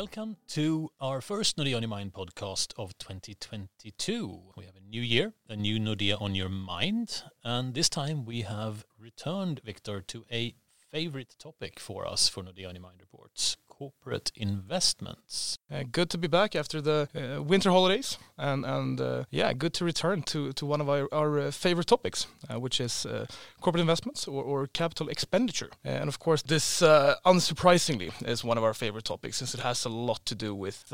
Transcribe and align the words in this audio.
Welcome 0.00 0.38
to 0.52 0.88
our 0.98 1.20
first 1.20 1.58
Nordea 1.58 1.76
on 1.76 1.82
Your 1.82 1.90
Mind 1.90 2.14
podcast 2.14 2.72
of 2.78 2.96
2022. 2.96 4.40
We 4.56 4.64
have 4.64 4.74
a 4.74 4.80
new 4.80 5.02
year, 5.02 5.34
a 5.46 5.56
new 5.56 5.78
Nordea 5.78 6.18
on 6.22 6.34
Your 6.34 6.48
Mind, 6.48 7.22
and 7.44 7.74
this 7.74 7.90
time 7.90 8.24
we 8.24 8.40
have 8.40 8.86
returned, 8.98 9.60
Victor, 9.62 10.00
to 10.00 10.24
a 10.32 10.54
favorite 10.90 11.36
topic 11.38 11.78
for 11.78 12.08
us 12.08 12.30
for 12.30 12.42
Nordea 12.42 12.70
on 12.70 12.76
Your 12.76 12.82
Mind 12.84 12.96
reports 12.98 13.58
corporate 13.80 14.30
investments. 14.36 15.58
Uh, 15.72 15.84
good 15.90 16.10
to 16.10 16.18
be 16.18 16.28
back 16.28 16.54
after 16.54 16.82
the 16.82 17.08
uh, 17.14 17.42
winter 17.42 17.70
holidays, 17.70 18.18
and 18.36 18.66
and 18.66 19.00
uh, 19.00 19.24
yeah, 19.30 19.54
good 19.54 19.72
to 19.72 19.84
return 19.84 20.22
to 20.22 20.52
to 20.52 20.66
one 20.66 20.82
of 20.82 20.88
our 20.88 21.08
our 21.12 21.38
uh, 21.38 21.50
favorite 21.50 21.86
topics, 21.86 22.26
uh, 22.50 22.60
which 22.60 22.80
is 22.80 23.06
uh, 23.06 23.24
corporate 23.60 23.80
investments 23.80 24.28
or, 24.28 24.44
or 24.44 24.66
capital 24.66 25.08
expenditure. 25.08 25.70
and 25.84 26.08
of 26.08 26.18
course, 26.18 26.42
this 26.42 26.82
unsurprisingly 27.24 28.10
is 28.26 28.44
one 28.44 28.58
of 28.58 28.64
our 28.64 28.74
favorite 28.74 29.04
topics 29.04 29.36
since 29.38 29.54
it 29.54 29.60
has 29.60 29.86
a 29.86 29.88
lot 29.88 30.26
to 30.26 30.34
do 30.34 30.54
with 30.54 30.92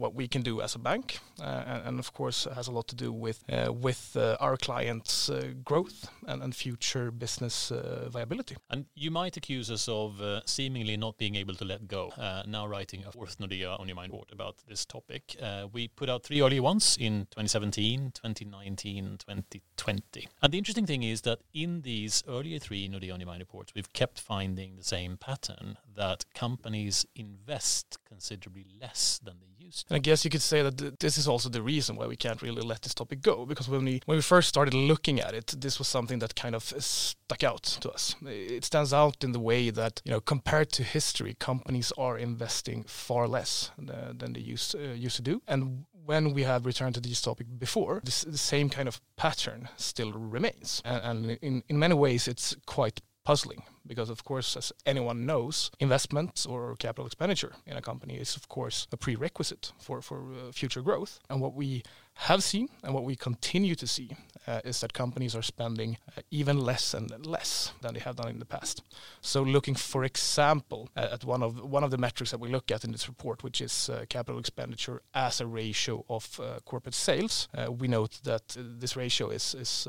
what 0.00 0.14
we 0.14 0.28
can 0.28 0.42
do 0.42 0.60
as 0.60 0.74
a 0.74 0.78
bank, 0.78 1.18
and, 1.42 1.82
and, 1.86 1.98
of 1.98 2.12
course 2.12 2.48
has 2.54 2.68
a 2.68 2.72
lot 2.72 2.86
to 2.88 2.96
do 2.96 3.12
with 3.12 3.38
with 3.82 4.16
our 4.40 4.56
clients' 4.56 5.30
growth 5.64 6.08
and, 6.26 6.42
and 6.42 6.54
future 6.54 7.10
business 7.10 7.72
viability. 8.12 8.56
And 8.68 8.86
you 8.94 9.10
might 9.10 9.36
accuse 9.36 9.70
us 9.70 9.88
of 9.88 10.10
seemingly 10.44 10.96
not 10.96 11.16
being 11.18 11.36
able 11.36 11.54
to 11.54 11.64
let 11.64 11.88
go 11.88 12.12
uh, 12.26 12.42
now 12.46 12.66
writing 12.66 13.04
a 13.06 13.12
fourth 13.12 13.38
Nordea 13.38 13.78
on 13.78 13.86
your 13.86 13.94
mind 13.94 14.12
report 14.12 14.32
about 14.32 14.56
this 14.68 14.84
topic. 14.84 15.36
Uh, 15.40 15.66
we 15.72 15.88
put 15.88 16.10
out 16.10 16.24
three 16.24 16.40
early 16.40 16.58
ones 16.58 16.96
in 16.98 17.26
2017, 17.30 18.12
2019, 18.14 19.18
2020. 19.18 20.28
And 20.42 20.52
the 20.52 20.58
interesting 20.58 20.86
thing 20.86 21.02
is 21.04 21.20
that 21.22 21.38
in 21.54 21.82
these 21.82 22.24
earlier 22.28 22.58
three 22.58 22.88
Nordea 22.88 23.14
on 23.14 23.20
your 23.20 23.28
mind 23.28 23.40
reports, 23.40 23.72
we've 23.74 23.92
kept 23.92 24.20
finding 24.20 24.76
the 24.76 24.84
same 24.84 25.16
pattern 25.16 25.78
that 25.94 26.24
companies 26.34 27.06
invest 27.14 27.98
considerably 28.06 28.66
less 28.80 29.20
than 29.22 29.36
they 29.40 29.55
used. 29.66 29.86
And 29.88 29.96
I 29.96 29.98
guess 29.98 30.24
you 30.24 30.30
could 30.30 30.42
say 30.42 30.62
that 30.62 31.00
this 31.00 31.18
is 31.18 31.28
also 31.28 31.48
the 31.48 31.62
reason 31.62 31.96
why 31.96 32.06
we 32.06 32.16
can't 32.16 32.42
really 32.42 32.62
let 32.62 32.82
this 32.82 32.94
topic 32.94 33.20
go 33.20 33.46
because 33.46 33.68
when 33.68 33.84
we 33.84 34.00
when 34.06 34.16
we 34.16 34.22
first 34.22 34.48
started 34.48 34.74
looking 34.74 35.20
at 35.20 35.34
it, 35.34 35.54
this 35.58 35.78
was 35.78 35.88
something 35.88 36.20
that 36.20 36.34
kind 36.34 36.54
of 36.54 36.62
stuck 36.62 37.42
out 37.44 37.64
to 37.82 37.90
us. 37.90 38.14
It 38.24 38.64
stands 38.64 38.92
out 38.92 39.24
in 39.24 39.32
the 39.32 39.44
way 39.50 39.70
that 39.70 40.00
you 40.04 40.12
know 40.12 40.20
compared 40.20 40.68
to 40.72 40.82
history, 40.82 41.34
companies 41.38 41.92
are 41.98 42.06
are 42.06 42.18
investing 42.18 42.84
far 42.84 43.28
less 43.28 43.70
than 43.78 44.32
they 44.32 44.40
used 44.40 44.74
uh, 44.74 45.06
used 45.06 45.16
to 45.16 45.22
do. 45.22 45.42
And 45.46 45.84
when 46.04 46.32
we 46.34 46.44
have 46.44 46.66
returned 46.66 46.94
to 46.94 47.00
this 47.00 47.20
topic 47.20 47.46
before, 47.58 48.00
this, 48.04 48.22
the 48.22 48.38
same 48.38 48.68
kind 48.70 48.88
of 48.88 49.00
pattern 49.16 49.68
still 49.76 50.12
remains. 50.12 50.82
And, 50.84 51.00
and 51.04 51.38
in, 51.42 51.62
in 51.68 51.78
many 51.78 51.94
ways, 51.94 52.28
it's 52.28 52.56
quite 52.66 53.00
puzzling 53.26 53.62
because 53.86 54.08
of 54.08 54.22
course 54.24 54.56
as 54.56 54.72
anyone 54.84 55.26
knows 55.26 55.70
investment 55.80 56.46
or 56.48 56.76
capital 56.76 57.06
expenditure 57.06 57.52
in 57.66 57.76
a 57.76 57.82
company 57.82 58.14
is 58.14 58.36
of 58.36 58.48
course 58.48 58.86
a 58.92 58.96
prerequisite 58.96 59.72
for 59.78 60.00
for 60.00 60.18
uh, 60.18 60.52
future 60.52 60.82
growth. 60.82 61.18
And 61.28 61.40
what 61.40 61.54
we 61.54 61.82
have 62.28 62.42
seen 62.42 62.68
and 62.82 62.94
what 62.94 63.04
we 63.04 63.16
continue 63.16 63.74
to 63.74 63.86
see 63.86 64.10
uh, 64.46 64.60
is 64.64 64.80
that 64.80 64.92
companies 64.92 65.34
are 65.34 65.42
spending 65.42 65.98
uh, 66.16 66.22
even 66.30 66.56
less 66.58 66.94
and 66.94 67.26
less 67.26 67.72
than 67.82 67.94
they 67.94 68.00
have 68.00 68.16
done 68.16 68.30
in 68.30 68.38
the 68.38 68.52
past. 68.56 68.82
So 69.20 69.42
looking 69.42 69.76
for 69.76 70.04
example 70.04 70.88
uh, 70.96 71.14
at 71.14 71.24
one 71.24 71.42
of 71.42 71.52
one 71.76 71.84
of 71.84 71.90
the 71.90 71.98
metrics 71.98 72.30
that 72.30 72.40
we 72.40 72.48
look 72.48 72.70
at 72.70 72.84
in 72.84 72.92
this 72.92 73.08
report 73.08 73.42
which 73.42 73.60
is 73.60 73.88
uh, 73.88 74.04
capital 74.08 74.38
expenditure 74.38 75.02
as 75.12 75.40
a 75.40 75.46
ratio 75.46 76.04
of 76.08 76.40
uh, 76.40 76.60
corporate 76.64 76.94
sales 76.94 77.48
we 77.80 77.88
note 77.88 78.20
that 78.22 78.56
this 78.80 78.96
ratio 78.96 79.30
is 79.30 79.54
is 79.54 79.88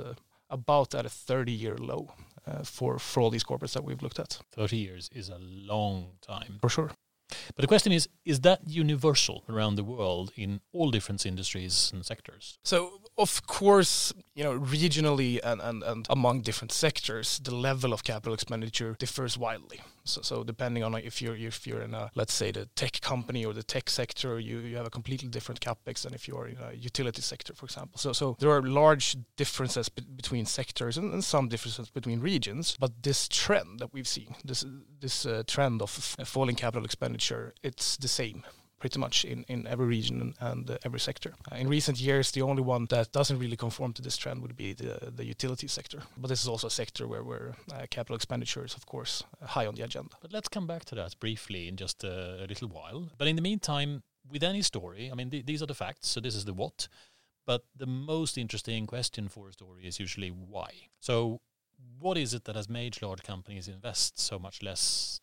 about 0.49 0.95
at 0.95 1.05
a 1.05 1.09
30 1.09 1.51
year 1.51 1.77
low. 1.77 2.07
uh, 2.07 2.26
Uh, 2.47 2.63
for 2.63 2.97
for 2.97 3.21
all 3.21 3.29
these 3.29 3.43
corporates 3.43 3.73
that 3.73 3.83
we've 3.83 4.01
looked 4.01 4.19
at. 4.19 4.39
30 4.53 4.77
years 4.77 5.09
is 5.13 5.29
a 5.29 5.37
long 5.39 6.11
time. 6.21 6.59
For 6.61 6.69
sure. 6.69 6.91
But 7.55 7.61
the 7.61 7.67
question 7.67 7.91
is 7.91 8.07
is 8.25 8.41
that 8.41 8.59
universal 8.67 9.43
around 9.49 9.75
the 9.75 9.83
world 9.83 10.31
in 10.35 10.61
all 10.73 10.91
different 10.91 11.25
industries 11.25 11.91
and 11.93 12.05
sectors? 12.05 12.59
So, 12.63 13.01
of 13.17 13.45
course, 13.47 14.13
you 14.35 14.43
know, 14.43 14.57
regionally 14.59 15.39
and, 15.43 15.61
and, 15.61 15.83
and 15.83 16.05
among 16.09 16.41
different 16.41 16.71
sectors, 16.71 17.39
the 17.39 17.55
level 17.55 17.93
of 17.93 18.03
capital 18.03 18.33
expenditure 18.33 18.95
differs 18.99 19.37
wildly. 19.37 19.81
So, 20.07 20.21
so 20.21 20.43
depending 20.43 20.83
on 20.83 20.95
if 20.95 21.21
you're 21.21 21.35
if 21.35 21.67
you're 21.67 21.81
in 21.81 21.93
a 21.93 22.09
let's 22.15 22.33
say 22.33 22.51
the 22.51 22.67
tech 22.75 23.01
company 23.01 23.45
or 23.45 23.53
the 23.53 23.63
tech 23.63 23.89
sector, 23.89 24.39
you, 24.39 24.59
you 24.59 24.77
have 24.77 24.87
a 24.87 24.89
completely 24.89 25.27
different 25.29 25.59
capex 25.59 26.03
than 26.03 26.13
if 26.13 26.27
you 26.27 26.37
are 26.37 26.47
in 26.47 26.57
a 26.57 26.73
utility 26.73 27.21
sector, 27.21 27.53
for 27.53 27.65
example. 27.65 27.97
So 27.99 28.13
so 28.13 28.35
there 28.39 28.51
are 28.51 28.61
large 28.61 29.17
differences 29.35 29.89
be- 29.89 30.03
between 30.15 30.45
sectors 30.45 30.97
and, 30.97 31.13
and, 31.13 31.23
some 31.23 31.49
differences 31.49 31.89
between 31.89 32.21
regions. 32.21 32.77
But 32.79 33.03
this 33.03 33.27
trend 33.27 33.79
that 33.79 33.93
we've 33.93 34.07
seen, 34.07 34.35
this 34.45 34.65
this 34.99 35.25
uh, 35.25 35.43
trend 35.45 35.81
of 35.81 35.89
falling 35.89 36.55
capital 36.55 36.85
expenditure, 36.85 37.16
it's 37.63 37.97
the 37.97 38.07
same 38.07 38.43
pretty 38.79 38.99
much 38.99 39.25
in, 39.25 39.43
in 39.47 39.65
every 39.67 39.87
region 39.87 40.33
and 40.39 40.69
uh, 40.69 40.77
every 40.85 40.99
sector. 40.99 41.33
Uh, 41.51 41.55
in 41.55 41.67
recent 41.67 41.99
years, 41.99 42.31
the 42.31 42.41
only 42.41 42.61
one 42.61 42.85
that 42.89 43.11
doesn't 43.11 43.39
really 43.39 43.55
conform 43.55 43.93
to 43.93 44.01
this 44.01 44.17
trend 44.17 44.41
would 44.41 44.55
be 44.55 44.73
the, 44.73 45.11
the 45.15 45.25
utility 45.25 45.67
sector. 45.67 46.03
But 46.17 46.27
this 46.27 46.41
is 46.41 46.47
also 46.47 46.67
a 46.67 46.71
sector 46.71 47.07
where, 47.07 47.23
where 47.23 47.55
uh, 47.73 47.85
capital 47.89 48.15
expenditure 48.15 48.63
is, 48.65 48.75
of 48.75 48.85
course, 48.85 49.23
high 49.41 49.65
on 49.65 49.75
the 49.75 49.83
agenda. 49.83 50.15
But 50.21 50.31
let's 50.31 50.47
come 50.47 50.67
back 50.67 50.85
to 50.85 50.95
that 50.95 51.19
briefly 51.19 51.67
in 51.67 51.75
just 51.75 52.03
a, 52.03 52.43
a 52.43 52.47
little 52.47 52.67
while. 52.67 53.09
But 53.17 53.27
in 53.27 53.35
the 53.35 53.41
meantime, 53.41 54.03
with 54.29 54.43
any 54.43 54.61
story, 54.61 55.09
I 55.11 55.15
mean, 55.15 55.29
th- 55.29 55.45
these 55.45 55.63
are 55.63 55.67
the 55.67 55.73
facts, 55.73 56.07
so 56.07 56.19
this 56.19 56.35
is 56.35 56.45
the 56.45 56.53
what. 56.53 56.87
But 57.45 57.63
the 57.75 57.87
most 57.87 58.37
interesting 58.37 58.85
question 58.85 59.29
for 59.29 59.47
a 59.47 59.53
story 59.53 59.87
is 59.87 59.99
usually 59.99 60.29
why. 60.29 60.71
So, 60.99 61.39
what 61.99 62.17
is 62.17 62.33
it 62.33 62.43
that 62.45 62.55
has 62.55 62.67
made 62.67 63.01
large 63.01 63.23
companies 63.23 63.67
invest 63.67 64.19
so 64.19 64.37
much 64.37 64.61
less 64.61 65.21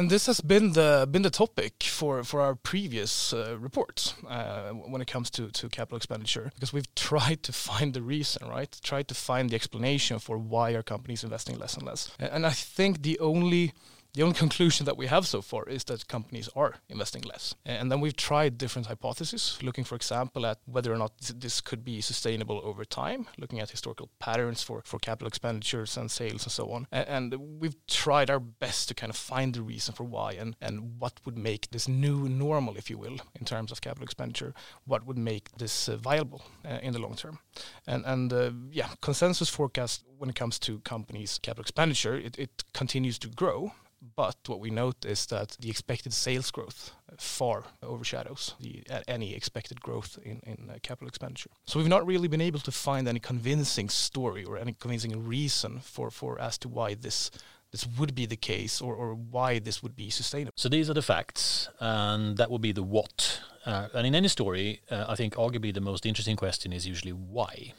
and 0.00 0.08
this 0.08 0.24
has 0.26 0.40
been 0.40 0.72
the 0.72 1.06
been 1.10 1.22
the 1.22 1.30
topic 1.30 1.82
for 1.82 2.24
for 2.24 2.40
our 2.40 2.54
previous 2.54 3.34
uh, 3.34 3.56
reports 3.58 4.14
uh, 4.26 4.70
when 4.70 5.02
it 5.02 5.06
comes 5.12 5.28
to 5.30 5.50
to 5.50 5.68
capital 5.68 5.96
expenditure 5.96 6.50
because 6.54 6.72
we've 6.72 6.94
tried 7.10 7.42
to 7.42 7.52
find 7.52 7.92
the 7.92 8.00
reason, 8.00 8.48
right? 8.48 8.80
Tried 8.82 9.08
to 9.08 9.14
find 9.14 9.50
the 9.50 9.56
explanation 9.56 10.18
for 10.18 10.38
why 10.38 10.74
our 10.74 10.82
companies 10.82 11.22
investing 11.22 11.58
less 11.58 11.76
and 11.76 11.86
less. 11.86 12.10
And 12.18 12.46
I 12.46 12.54
think 12.76 13.02
the 13.02 13.18
only 13.18 13.72
the 14.14 14.22
only 14.22 14.34
conclusion 14.34 14.86
that 14.86 14.96
we 14.96 15.06
have 15.06 15.26
so 15.26 15.40
far 15.40 15.68
is 15.68 15.84
that 15.84 16.08
companies 16.08 16.48
are 16.56 16.76
investing 16.88 17.22
less. 17.22 17.54
And 17.64 17.90
then 17.90 18.00
we've 18.00 18.16
tried 18.16 18.58
different 18.58 18.88
hypotheses, 18.88 19.58
looking, 19.62 19.84
for 19.84 19.94
example, 19.94 20.46
at 20.46 20.58
whether 20.66 20.92
or 20.92 20.98
not 20.98 21.12
this 21.18 21.60
could 21.60 21.84
be 21.84 22.00
sustainable 22.00 22.60
over 22.64 22.84
time, 22.84 23.26
looking 23.38 23.60
at 23.60 23.70
historical 23.70 24.10
patterns 24.18 24.62
for, 24.62 24.82
for 24.84 24.98
capital 24.98 25.28
expenditures 25.28 25.96
and 25.96 26.10
sales 26.10 26.44
and 26.44 26.52
so 26.52 26.70
on. 26.72 26.86
And, 26.90 27.34
we've 27.60 27.76
tried 27.86 28.30
our 28.30 28.40
best 28.40 28.88
to 28.88 28.94
kind 28.94 29.10
of 29.10 29.16
find 29.16 29.54
the 29.54 29.62
reason 29.62 29.94
for 29.94 30.04
why 30.04 30.32
and, 30.32 30.56
and 30.60 30.98
what 30.98 31.20
would 31.24 31.38
make 31.38 31.70
this 31.70 31.86
new 31.86 32.28
normal, 32.28 32.76
if 32.76 32.90
you 32.90 32.98
will, 32.98 33.18
in 33.38 33.44
terms 33.44 33.70
of 33.70 33.80
capital 33.80 34.04
expenditure, 34.04 34.54
what 34.84 35.06
would 35.06 35.18
make 35.18 35.50
this 35.58 35.88
uh, 35.88 35.96
viable 35.96 36.42
uh, 36.64 36.78
in 36.82 36.92
the 36.92 36.98
long 36.98 37.14
term. 37.14 37.38
And, 37.86 38.04
and 38.06 38.32
uh, 38.32 38.50
yeah, 38.70 38.88
consensus 39.00 39.48
forecast 39.48 40.04
when 40.18 40.30
it 40.30 40.36
comes 40.36 40.58
to 40.60 40.80
companies' 40.80 41.38
capital 41.38 41.62
expenditure, 41.62 42.16
it, 42.16 42.38
it 42.38 42.64
continues 42.72 43.18
to 43.20 43.28
grow 43.28 43.72
but 44.16 44.36
what 44.46 44.60
we 44.60 44.70
note 44.70 45.04
is 45.04 45.26
that 45.26 45.56
the 45.60 45.70
expected 45.70 46.12
sales 46.12 46.50
growth 46.50 46.92
far 47.18 47.64
overshadows 47.82 48.54
the, 48.60 48.82
any 49.08 49.34
expected 49.34 49.80
growth 49.80 50.18
in, 50.22 50.40
in 50.44 50.70
uh, 50.70 50.78
capital 50.82 51.08
expenditure. 51.08 51.50
So 51.66 51.78
we've 51.78 51.88
not 51.88 52.06
really 52.06 52.28
been 52.28 52.40
able 52.40 52.60
to 52.60 52.72
find 52.72 53.06
any 53.08 53.20
convincing 53.20 53.88
story 53.88 54.44
or 54.44 54.56
any 54.56 54.74
convincing 54.78 55.26
reason 55.26 55.80
for, 55.80 56.10
for 56.10 56.40
as 56.40 56.56
to 56.58 56.68
why 56.68 56.94
this 56.94 57.30
this 57.72 57.86
would 57.98 58.14
be 58.14 58.26
the 58.26 58.36
case 58.36 58.80
or, 58.80 58.94
or 58.94 59.14
why 59.14 59.58
this 59.60 59.80
would 59.82 59.94
be 59.94 60.10
sustainable. 60.10 60.52
So 60.56 60.68
these 60.68 60.90
are 60.90 60.94
the 60.94 61.02
facts, 61.02 61.68
and 61.78 62.36
that 62.36 62.50
would 62.50 62.60
be 62.60 62.72
the 62.72 62.82
what. 62.82 63.40
Uh, 63.64 63.88
and 63.94 64.06
in 64.06 64.14
any 64.14 64.28
story, 64.28 64.80
uh, 64.90 65.04
I 65.08 65.14
think 65.14 65.34
arguably 65.34 65.72
the 65.72 65.80
most 65.80 66.04
interesting 66.04 66.36
question 66.36 66.72
is 66.72 66.86
usually 66.86 67.12
why. 67.12 67.74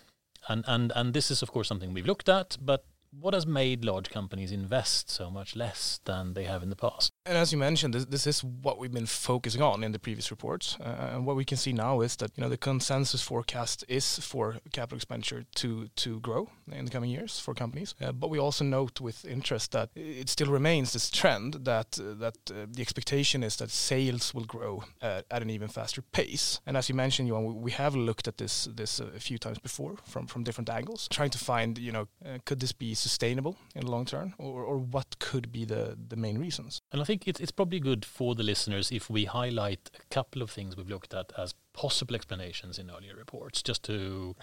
And, 0.48 0.64
and, 0.68 0.92
and 0.96 1.14
this 1.14 1.30
is, 1.30 1.42
of 1.42 1.52
course, 1.52 1.68
something 1.68 1.94
we've 1.94 2.06
looked 2.06 2.30
at, 2.30 2.58
but 2.62 2.86
what 3.12 3.34
has 3.34 3.46
made 3.46 3.84
large 3.84 4.10
companies 4.10 4.52
invest 4.52 5.10
so 5.10 5.30
much 5.30 5.56
less 5.56 6.00
than 6.06 6.34
they 6.34 6.46
have 6.46 6.64
in 6.64 6.70
the 6.70 6.76
past? 6.76 7.12
And 7.26 7.38
as 7.38 7.52
you 7.52 7.58
mentioned, 7.58 7.94
this, 7.94 8.06
this 8.06 8.28
is 8.28 8.44
what 8.44 8.80
we've 8.80 8.92
been 8.92 9.06
focusing 9.06 9.62
on 9.62 9.84
in 9.84 9.92
the 9.92 10.00
previous 10.00 10.32
reports. 10.32 10.78
Uh, 10.80 11.12
and 11.14 11.26
what 11.26 11.36
we 11.36 11.46
can 11.46 11.58
see 11.58 11.74
now 11.74 12.02
is 12.02 12.16
that 12.18 12.32
you 12.36 12.42
know 12.42 12.50
the 12.50 12.58
consensus 12.58 13.22
forecast 13.22 13.84
is 13.88 14.20
for 14.20 14.58
capital 14.72 14.98
expenditure 14.98 15.46
to 15.56 15.88
to 15.96 16.20
grow 16.22 16.50
in 16.72 16.86
the 16.86 16.92
coming 16.92 17.10
years 17.10 17.40
for 17.40 17.54
companies. 17.54 17.96
Uh, 18.02 18.12
but 18.12 18.30
we 18.30 18.40
also 18.40 18.64
note 18.64 19.02
with 19.02 19.26
interest 19.26 19.72
that 19.72 19.90
it 19.96 20.30
still 20.30 20.52
remains 20.52 20.94
this 20.94 21.10
trend 21.10 21.66
that 21.66 22.00
uh, 22.00 22.14
that 22.14 22.38
uh, 22.50 22.66
the 22.72 22.82
expectation 22.82 23.44
is 23.44 23.58
that 23.58 23.70
sales 23.70 24.34
will 24.34 24.46
grow 24.46 24.84
at 25.02 25.42
an 25.42 25.50
even 25.50 25.68
faster 25.68 26.02
pace. 26.02 26.62
And 26.66 26.78
as 26.78 26.88
you 26.90 26.96
mentioned, 26.96 27.28
Johan, 27.28 27.62
we 27.62 27.72
have 27.72 27.96
looked 27.96 28.28
at 28.28 28.38
this 28.38 28.70
this 28.74 29.00
a 29.00 29.20
few 29.20 29.38
times 29.38 29.60
before 29.60 29.98
from 30.06 30.28
from 30.28 30.44
different 30.44 30.70
angles, 30.70 31.08
trying 31.10 31.32
to 31.32 31.38
find 31.38 31.78
you 31.78 31.92
know 31.92 32.08
uh, 32.26 32.38
could 32.46 32.60
this 32.60 32.72
be 32.72 32.96
sustainable 33.02 33.58
in 33.76 33.86
the 33.86 33.92
long 33.92 34.06
term, 34.06 34.34
or 34.38 34.64
or 34.64 34.78
what 34.78 35.20
could 35.20 35.52
be 35.52 35.66
the 35.66 35.98
the 36.10 36.16
main 36.16 36.38
reasons? 36.38 36.82
And 36.92 37.02
I 37.02 37.06
think 37.06 37.28
it's, 37.28 37.40
it's 37.40 37.52
probably 37.52 37.80
good 37.80 38.06
for 38.06 38.36
the 38.36 38.44
listeners 38.44 38.92
if 38.92 39.10
we 39.10 39.26
highlight 39.26 39.90
a 40.00 40.14
couple 40.14 40.42
of 40.42 40.52
things 40.52 40.78
we've 40.78 40.90
looked 40.90 41.14
at 41.14 41.32
as 41.38 41.54
possible 41.74 42.16
explanations 42.16 42.78
in 42.78 42.90
earlier 42.90 43.16
reports, 43.16 43.62
just 43.62 43.84
to 43.84 44.36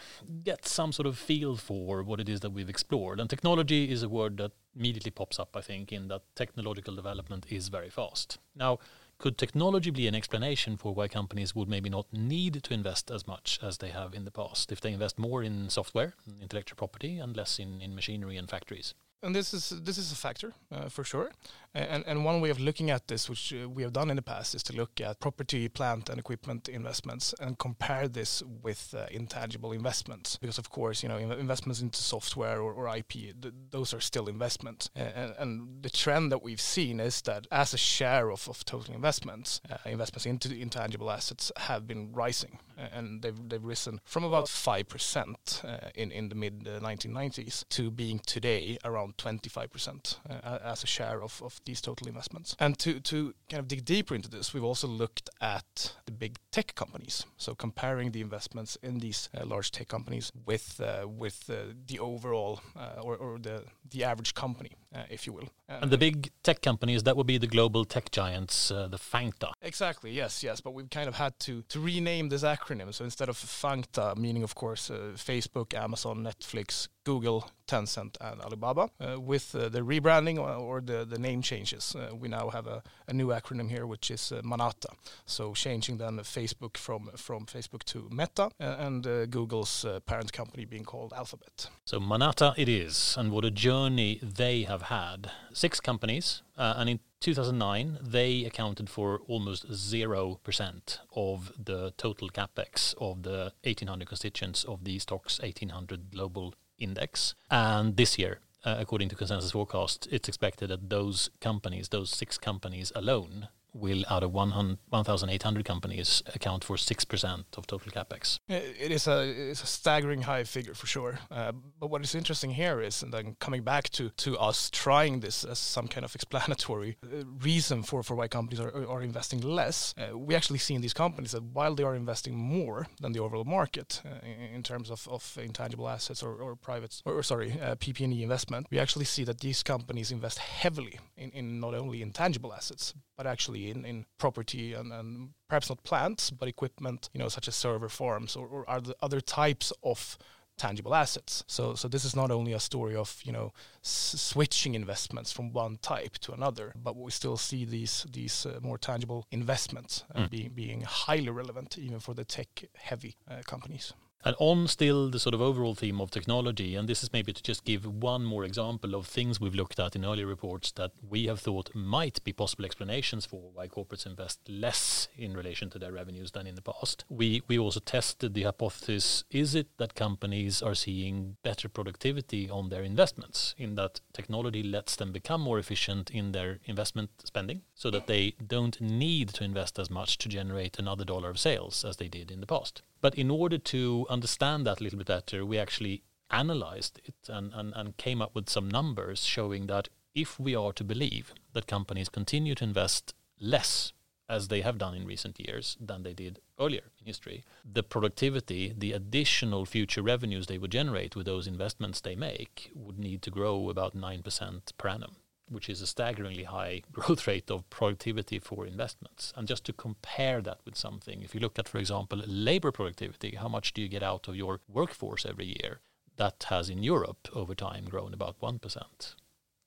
get 0.42 0.66
some 0.66 0.92
sort 0.92 1.06
of 1.06 1.18
feel 1.18 1.56
for 1.56 2.02
what 2.02 2.20
it 2.20 2.28
is 2.28 2.40
that 2.40 2.50
we've 2.50 2.70
explored. 2.70 3.20
And 3.20 3.28
technology 3.28 3.90
is 3.90 4.02
a 4.02 4.08
word 4.08 4.38
that 4.38 4.52
immediately 4.74 5.10
pops 5.10 5.38
up, 5.38 5.56
I 5.56 5.60
think, 5.60 5.92
in 5.92 6.08
that 6.08 6.22
technological 6.34 6.94
development 6.94 7.46
is 7.50 7.68
very 7.68 7.90
fast. 7.90 8.38
Now, 8.54 8.78
Could 9.18 9.36
technology 9.36 9.90
be 9.90 10.06
an 10.06 10.14
explanation 10.14 10.76
for 10.76 10.94
why 10.94 11.08
companies 11.08 11.52
would 11.52 11.68
maybe 11.68 11.90
not 11.90 12.06
need 12.12 12.62
to 12.62 12.72
invest 12.72 13.10
as 13.10 13.26
much 13.26 13.58
as 13.60 13.78
they 13.78 13.90
have 13.90 14.14
in 14.14 14.24
the 14.24 14.30
past 14.30 14.70
if 14.70 14.80
they 14.80 14.92
invest 14.92 15.18
more 15.18 15.42
in 15.42 15.68
software, 15.70 16.14
intellectual 16.40 16.76
property, 16.76 17.18
and 17.18 17.36
less 17.36 17.58
in, 17.58 17.80
in 17.80 17.96
machinery 17.96 18.36
and 18.36 18.48
factories? 18.48 18.94
And 19.20 19.34
this 19.34 19.52
is 19.52 19.70
this 19.82 19.98
is 19.98 20.12
a 20.12 20.14
factor 20.14 20.52
uh, 20.70 20.88
for 20.88 21.02
sure. 21.02 21.32
And, 21.74 22.04
and 22.06 22.24
one 22.24 22.40
way 22.40 22.50
of 22.50 22.58
looking 22.58 22.90
at 22.90 23.08
this, 23.08 23.28
which 23.28 23.52
uh, 23.52 23.68
we 23.68 23.82
have 23.82 23.92
done 23.92 24.10
in 24.10 24.16
the 24.16 24.22
past, 24.22 24.54
is 24.54 24.62
to 24.64 24.72
look 24.72 25.00
at 25.00 25.20
property, 25.20 25.68
plant, 25.68 26.08
and 26.08 26.18
equipment 26.18 26.68
investments 26.68 27.34
and 27.40 27.58
compare 27.58 28.08
this 28.08 28.42
with 28.62 28.94
uh, 28.96 29.06
intangible 29.10 29.72
investments. 29.72 30.36
Because 30.36 30.58
of 30.58 30.70
course, 30.70 31.02
you 31.02 31.08
know, 31.08 31.16
investments 31.16 31.80
into 31.80 32.00
software 32.00 32.60
or, 32.60 32.72
or 32.72 32.96
IP, 32.96 33.12
th- 33.42 33.54
those 33.70 33.92
are 33.92 34.00
still 34.00 34.28
investments. 34.28 34.88
And, 34.94 35.34
and, 35.38 35.82
the 35.82 35.90
trend 35.90 36.32
that 36.32 36.42
we've 36.42 36.60
seen 36.60 36.98
is 36.98 37.20
that 37.22 37.46
as 37.52 37.74
a 37.74 37.78
share 37.78 38.30
of, 38.30 38.48
of 38.48 38.64
total 38.64 38.94
investments, 38.94 39.60
uh, 39.70 39.76
investments 39.84 40.26
into 40.26 40.54
intangible 40.54 41.10
assets 41.10 41.52
have 41.56 41.86
been 41.86 42.12
rising, 42.12 42.58
and 42.92 43.22
they've 43.22 43.48
they've 43.48 43.64
risen 43.64 44.00
from 44.04 44.24
about 44.24 44.48
five 44.48 44.88
percent 44.88 45.62
uh, 45.64 45.88
in 45.94 46.12
in 46.12 46.28
the 46.28 46.34
mid 46.34 46.64
1990s 46.64 47.62
uh, 47.62 47.66
to 47.70 47.90
being 47.90 48.20
today 48.20 48.78
around 48.84 49.18
25 49.18 49.70
percent 49.70 50.18
as 50.28 50.82
a 50.82 50.86
share 50.86 51.22
of, 51.22 51.42
of 51.42 51.60
these 51.64 51.80
total 51.80 52.06
investments. 52.06 52.56
And 52.58 52.78
to, 52.78 53.00
to 53.00 53.34
kind 53.48 53.60
of 53.60 53.68
dig 53.68 53.84
deeper 53.84 54.14
into 54.14 54.28
this, 54.28 54.54
we've 54.54 54.64
also 54.64 54.86
looked 54.86 55.30
at 55.40 55.94
the 56.06 56.12
big 56.12 56.38
tech 56.50 56.74
companies. 56.74 57.24
So 57.36 57.54
comparing 57.54 58.12
the 58.12 58.20
investments 58.20 58.76
in 58.82 58.98
these 58.98 59.28
uh, 59.36 59.44
large 59.44 59.70
tech 59.70 59.88
companies 59.88 60.32
with 60.46 60.80
uh, 60.80 61.08
with 61.08 61.50
uh, 61.50 61.72
the 61.86 61.98
overall 61.98 62.60
uh, 62.76 63.00
or, 63.02 63.16
or 63.16 63.38
the 63.38 63.64
the 63.90 64.04
average 64.04 64.34
company, 64.34 64.72
uh, 64.87 64.87
Uh, 64.94 65.02
if 65.10 65.26
you 65.26 65.34
will. 65.34 65.50
Uh, 65.68 65.80
and 65.82 65.90
the 65.90 65.98
big 65.98 66.30
tech 66.42 66.62
companies 66.62 67.02
that 67.02 67.14
would 67.14 67.26
be 67.26 67.36
the 67.36 67.46
global 67.46 67.84
tech 67.84 68.10
giants, 68.10 68.70
uh, 68.70 68.88
the 68.88 68.96
FANGTA. 68.96 69.52
Exactly. 69.60 70.10
Yes. 70.10 70.42
Yes. 70.42 70.62
But 70.62 70.72
we've 70.72 70.88
kind 70.88 71.08
of 71.08 71.16
had 71.16 71.38
to 71.40 71.62
to 71.68 71.78
rename 71.78 72.30
this 72.30 72.42
acronym. 72.42 72.94
So 72.94 73.04
instead 73.04 73.28
of 73.28 73.36
FANGTA, 73.36 74.16
meaning 74.16 74.42
of 74.42 74.54
course 74.54 74.90
uh, 74.90 75.12
Facebook, 75.14 75.74
Amazon, 75.74 76.24
Netflix, 76.24 76.88
Google, 77.08 77.50
Tencent, 77.66 78.16
and 78.20 78.38
Alibaba. 78.42 78.90
Uh, 79.00 79.18
with 79.18 79.54
uh, 79.54 79.70
the 79.70 79.80
rebranding 79.80 80.38
or, 80.38 80.82
the, 80.82 81.06
the 81.06 81.18
name 81.18 81.40
changes, 81.40 81.96
uh, 81.96 82.14
we 82.14 82.28
now 82.28 82.50
have 82.50 82.66
a, 82.66 82.82
a, 83.06 83.14
new 83.14 83.28
acronym 83.28 83.70
here, 83.70 83.86
which 83.86 84.10
is 84.10 84.32
Manata. 84.44 84.90
So 85.24 85.54
changing 85.54 85.96
then 85.98 86.18
Facebook 86.18 86.76
from 86.76 87.10
from 87.16 87.46
Facebook 87.46 87.82
to 87.84 88.08
Meta, 88.10 88.50
and 88.58 89.04
Google's 89.30 89.86
parent 90.04 90.32
company 90.32 90.66
being 90.66 90.84
called 90.84 91.12
Alphabet. 91.14 91.70
So 91.86 91.98
Manata 91.98 92.52
it 92.56 92.68
is, 92.68 93.16
and 93.18 93.30
what 93.32 93.44
a 93.44 93.50
journey 93.50 94.20
they 94.22 94.64
have 94.64 94.82
had. 94.82 95.30
Six 95.52 95.80
companies, 95.80 96.42
uh, 96.58 96.74
and 96.76 96.90
in 96.90 97.00
2009 97.20 97.98
they 98.02 98.44
accounted 98.44 98.88
for 98.88 99.20
almost 99.28 99.68
0% 99.70 100.98
of 101.16 101.52
the 101.64 101.92
total 101.96 102.28
capex 102.28 102.94
of 102.98 103.22
the 103.22 103.52
1800 103.64 104.06
constituents 104.06 104.64
of 104.64 104.84
the 104.84 104.98
STOXX 104.98 105.42
1800 105.42 106.12
global 106.12 106.54
index. 106.78 107.34
And 107.50 107.96
this 107.96 108.18
year, 108.18 108.40
uh, 108.64 108.76
according 108.78 109.08
to 109.10 109.16
consensus 109.16 109.52
forecast, 109.52 110.08
it's 110.10 110.28
expected 110.28 110.70
that 110.70 110.90
those 110.90 111.30
companies, 111.40 111.88
those 111.88 112.10
six 112.10 112.38
companies 112.38 112.92
alone, 112.94 113.48
will, 113.72 114.04
out 114.10 114.22
of 114.22 114.32
1,800 114.32 115.64
companies, 115.64 116.22
account 116.34 116.64
for 116.64 116.76
6% 116.76 117.44
of 117.56 117.66
total 117.66 117.92
capex. 117.92 118.38
It 118.48 118.90
is 118.90 119.06
a, 119.06 119.50
it's 119.50 119.62
a 119.62 119.66
staggering 119.66 120.22
high 120.22 120.44
figure 120.44 120.74
for 120.74 120.86
sure. 120.86 121.18
Uh, 121.30 121.52
but 121.78 121.88
what 121.90 122.02
is 122.02 122.14
interesting 122.14 122.50
here 122.50 122.80
is, 122.80 123.02
and 123.02 123.12
then 123.12 123.36
coming 123.40 123.62
back 123.62 123.88
to, 123.90 124.10
to 124.10 124.38
us 124.38 124.70
trying 124.70 125.20
this 125.20 125.44
as 125.44 125.58
some 125.58 125.88
kind 125.88 126.04
of 126.04 126.14
explanatory 126.14 126.96
uh, 127.04 127.24
reason 127.42 127.82
for, 127.82 128.02
for 128.02 128.14
why 128.14 128.28
companies 128.28 128.60
are, 128.60 128.86
are 128.86 129.02
investing 129.02 129.40
less, 129.40 129.94
uh, 129.98 130.16
we 130.16 130.34
actually 130.34 130.58
see 130.58 130.74
in 130.74 130.80
these 130.80 130.94
companies 130.94 131.32
that 131.32 131.42
while 131.42 131.74
they 131.74 131.84
are 131.84 131.94
investing 131.94 132.34
more 132.34 132.86
than 133.00 133.12
the 133.12 133.20
overall 133.20 133.44
market 133.44 134.00
uh, 134.04 134.26
in, 134.54 134.62
terms 134.62 134.90
of, 134.90 135.06
of 135.08 135.38
intangible 135.42 135.88
assets 135.88 136.22
or, 136.22 136.34
or 136.34 136.56
private, 136.56 137.02
or, 137.04 137.14
or 137.14 137.22
sorry, 137.22 137.52
uh, 137.60 137.74
PP&E 137.76 138.22
investment, 138.22 138.66
we 138.70 138.78
actually 138.78 139.04
see 139.04 139.24
that 139.24 139.40
these 139.40 139.62
companies 139.62 140.10
invest 140.10 140.38
heavily 140.38 140.98
in, 141.16 141.30
in 141.30 141.60
not 141.60 141.74
only 141.74 142.02
intangible 142.02 142.52
assets, 142.52 142.94
but 143.16 143.26
actually 143.26 143.57
in, 143.66 143.84
in 143.84 144.06
property 144.18 144.74
and, 144.74 144.92
and 144.92 145.30
perhaps 145.48 145.68
not 145.68 145.82
plants, 145.82 146.30
but 146.30 146.48
equipment, 146.48 147.10
you 147.12 147.18
know, 147.18 147.28
such 147.28 147.48
as 147.48 147.54
server 147.54 147.88
farms 147.88 148.36
or, 148.36 148.46
or 148.46 148.64
other 149.02 149.20
types 149.20 149.72
of 149.82 150.18
tangible 150.58 150.94
assets. 150.94 151.44
So, 151.46 151.74
so 151.74 151.88
this 151.88 152.04
is 152.04 152.14
not 152.14 152.30
only 152.30 152.52
a 152.52 152.60
story 152.60 152.94
of 152.94 153.20
you 153.24 153.32
know 153.32 153.52
s- 153.82 154.14
switching 154.18 154.74
investments 154.74 155.32
from 155.32 155.52
one 155.52 155.78
type 155.80 156.18
to 156.18 156.32
another, 156.32 156.74
but 156.76 156.96
we 156.96 157.10
still 157.10 157.36
see 157.36 157.64
these 157.64 158.04
these 158.12 158.44
uh, 158.44 158.58
more 158.60 158.76
tangible 158.76 159.24
investments 159.30 160.04
uh, 160.14 160.22
mm. 160.22 160.30
being 160.30 160.50
being 160.54 160.80
highly 160.82 161.30
relevant 161.30 161.78
even 161.78 162.00
for 162.00 162.14
the 162.14 162.24
tech 162.24 162.64
heavy 162.74 163.16
uh, 163.30 163.42
companies. 163.46 163.94
And 164.24 164.34
on 164.40 164.66
still 164.66 165.08
the 165.10 165.20
sort 165.20 165.34
of 165.34 165.40
overall 165.40 165.76
theme 165.76 166.00
of 166.00 166.10
technology, 166.10 166.74
and 166.74 166.88
this 166.88 167.04
is 167.04 167.12
maybe 167.12 167.32
to 167.32 167.42
just 167.42 167.64
give 167.64 167.86
one 167.86 168.24
more 168.24 168.44
example 168.44 168.96
of 168.96 169.06
things 169.06 169.40
we've 169.40 169.54
looked 169.54 169.78
at 169.78 169.94
in 169.94 170.04
earlier 170.04 170.26
reports 170.26 170.72
that 170.72 170.90
we 171.08 171.26
have 171.26 171.38
thought 171.38 171.74
might 171.74 172.22
be 172.24 172.32
possible 172.32 172.64
explanations 172.64 173.24
for 173.24 173.50
why 173.54 173.68
corporates 173.68 174.06
invest 174.06 174.40
less 174.48 175.08
in 175.16 175.34
relation 175.34 175.70
to 175.70 175.78
their 175.78 175.92
revenues 175.92 176.32
than 176.32 176.48
in 176.48 176.56
the 176.56 176.62
past. 176.62 177.04
We 177.08 177.42
we 177.46 177.58
also 177.58 177.80
tested 177.80 178.34
the 178.34 178.42
hypothesis: 178.42 179.22
is 179.30 179.54
it 179.54 179.68
that 179.78 179.94
companies 179.94 180.62
are 180.62 180.74
seeing 180.74 181.36
better 181.44 181.68
productivity 181.68 182.50
on 182.50 182.70
their 182.70 182.82
investments, 182.82 183.54
in 183.56 183.76
that 183.76 184.00
technology 184.12 184.64
lets 184.64 184.96
them 184.96 185.12
become 185.12 185.40
more 185.40 185.60
efficient 185.60 186.10
in 186.10 186.32
their 186.32 186.58
investment 186.64 187.10
spending, 187.22 187.62
so 187.74 187.88
that 187.90 188.08
they 188.08 188.34
don't 188.44 188.80
need 188.80 189.28
to 189.28 189.44
invest 189.44 189.78
as 189.78 189.90
much 189.90 190.18
to 190.18 190.28
generate 190.28 190.78
another 190.78 191.04
dollar 191.04 191.30
of 191.30 191.38
sales 191.38 191.84
as 191.84 191.98
they 191.98 192.08
did 192.08 192.32
in 192.32 192.40
the 192.40 192.46
past. 192.46 192.82
But 193.00 193.14
in 193.14 193.30
order 193.30 193.58
to 193.58 194.07
understand 194.08 194.66
that 194.66 194.80
a 194.80 194.82
little 194.82 194.98
bit 194.98 195.06
better, 195.06 195.44
we 195.44 195.58
actually 195.58 196.02
analyzed 196.30 197.00
it 197.04 197.14
and, 197.28 197.52
and, 197.54 197.72
and 197.74 197.96
came 197.96 198.20
up 198.20 198.34
with 198.34 198.48
some 198.48 198.68
numbers 198.68 199.24
showing 199.24 199.66
that 199.66 199.88
if 200.14 200.38
we 200.38 200.54
are 200.54 200.72
to 200.72 200.84
believe 200.84 201.32
that 201.52 201.66
companies 201.66 202.08
continue 202.08 202.54
to 202.54 202.64
invest 202.64 203.14
less 203.40 203.92
as 204.28 204.48
they 204.48 204.60
have 204.60 204.76
done 204.76 204.94
in 204.94 205.06
recent 205.06 205.40
years 205.40 205.76
than 205.80 206.02
they 206.02 206.12
did 206.12 206.40
earlier 206.60 206.84
in 207.00 207.06
history, 207.06 207.44
the 207.64 207.82
productivity, 207.82 208.74
the 208.76 208.92
additional 208.92 209.64
future 209.64 210.02
revenues 210.02 210.46
they 210.46 210.58
would 210.58 210.72
generate 210.72 211.16
with 211.16 211.24
those 211.24 211.46
investments 211.46 212.00
they 212.00 212.14
make 212.14 212.70
would 212.74 212.98
need 212.98 213.22
to 213.22 213.30
grow 213.30 213.70
about 213.70 213.96
9% 213.96 214.60
per 214.76 214.88
annum 214.88 215.16
which 215.50 215.68
is 215.68 215.80
a 215.80 215.86
staggeringly 215.86 216.44
high 216.44 216.82
growth 216.92 217.26
rate 217.26 217.50
of 217.50 217.68
productivity 217.70 218.38
for 218.38 218.66
investments. 218.66 219.32
And 219.36 219.48
just 219.48 219.64
to 219.64 219.72
compare 219.72 220.40
that 220.42 220.60
with 220.64 220.76
something, 220.76 221.22
if 221.22 221.34
you 221.34 221.40
look 221.40 221.58
at, 221.58 221.68
for 221.68 221.78
example, 221.78 222.22
labor 222.26 222.72
productivity, 222.72 223.36
how 223.36 223.48
much 223.48 223.72
do 223.72 223.82
you 223.82 223.88
get 223.88 224.02
out 224.02 224.28
of 224.28 224.36
your 224.36 224.60
workforce 224.68 225.26
every 225.26 225.46
year? 225.46 225.80
That 226.16 226.46
has 226.48 226.68
in 226.68 226.82
Europe 226.82 227.28
over 227.32 227.54
time 227.54 227.84
grown 227.84 228.12
about 228.12 228.40
1%. 228.40 229.14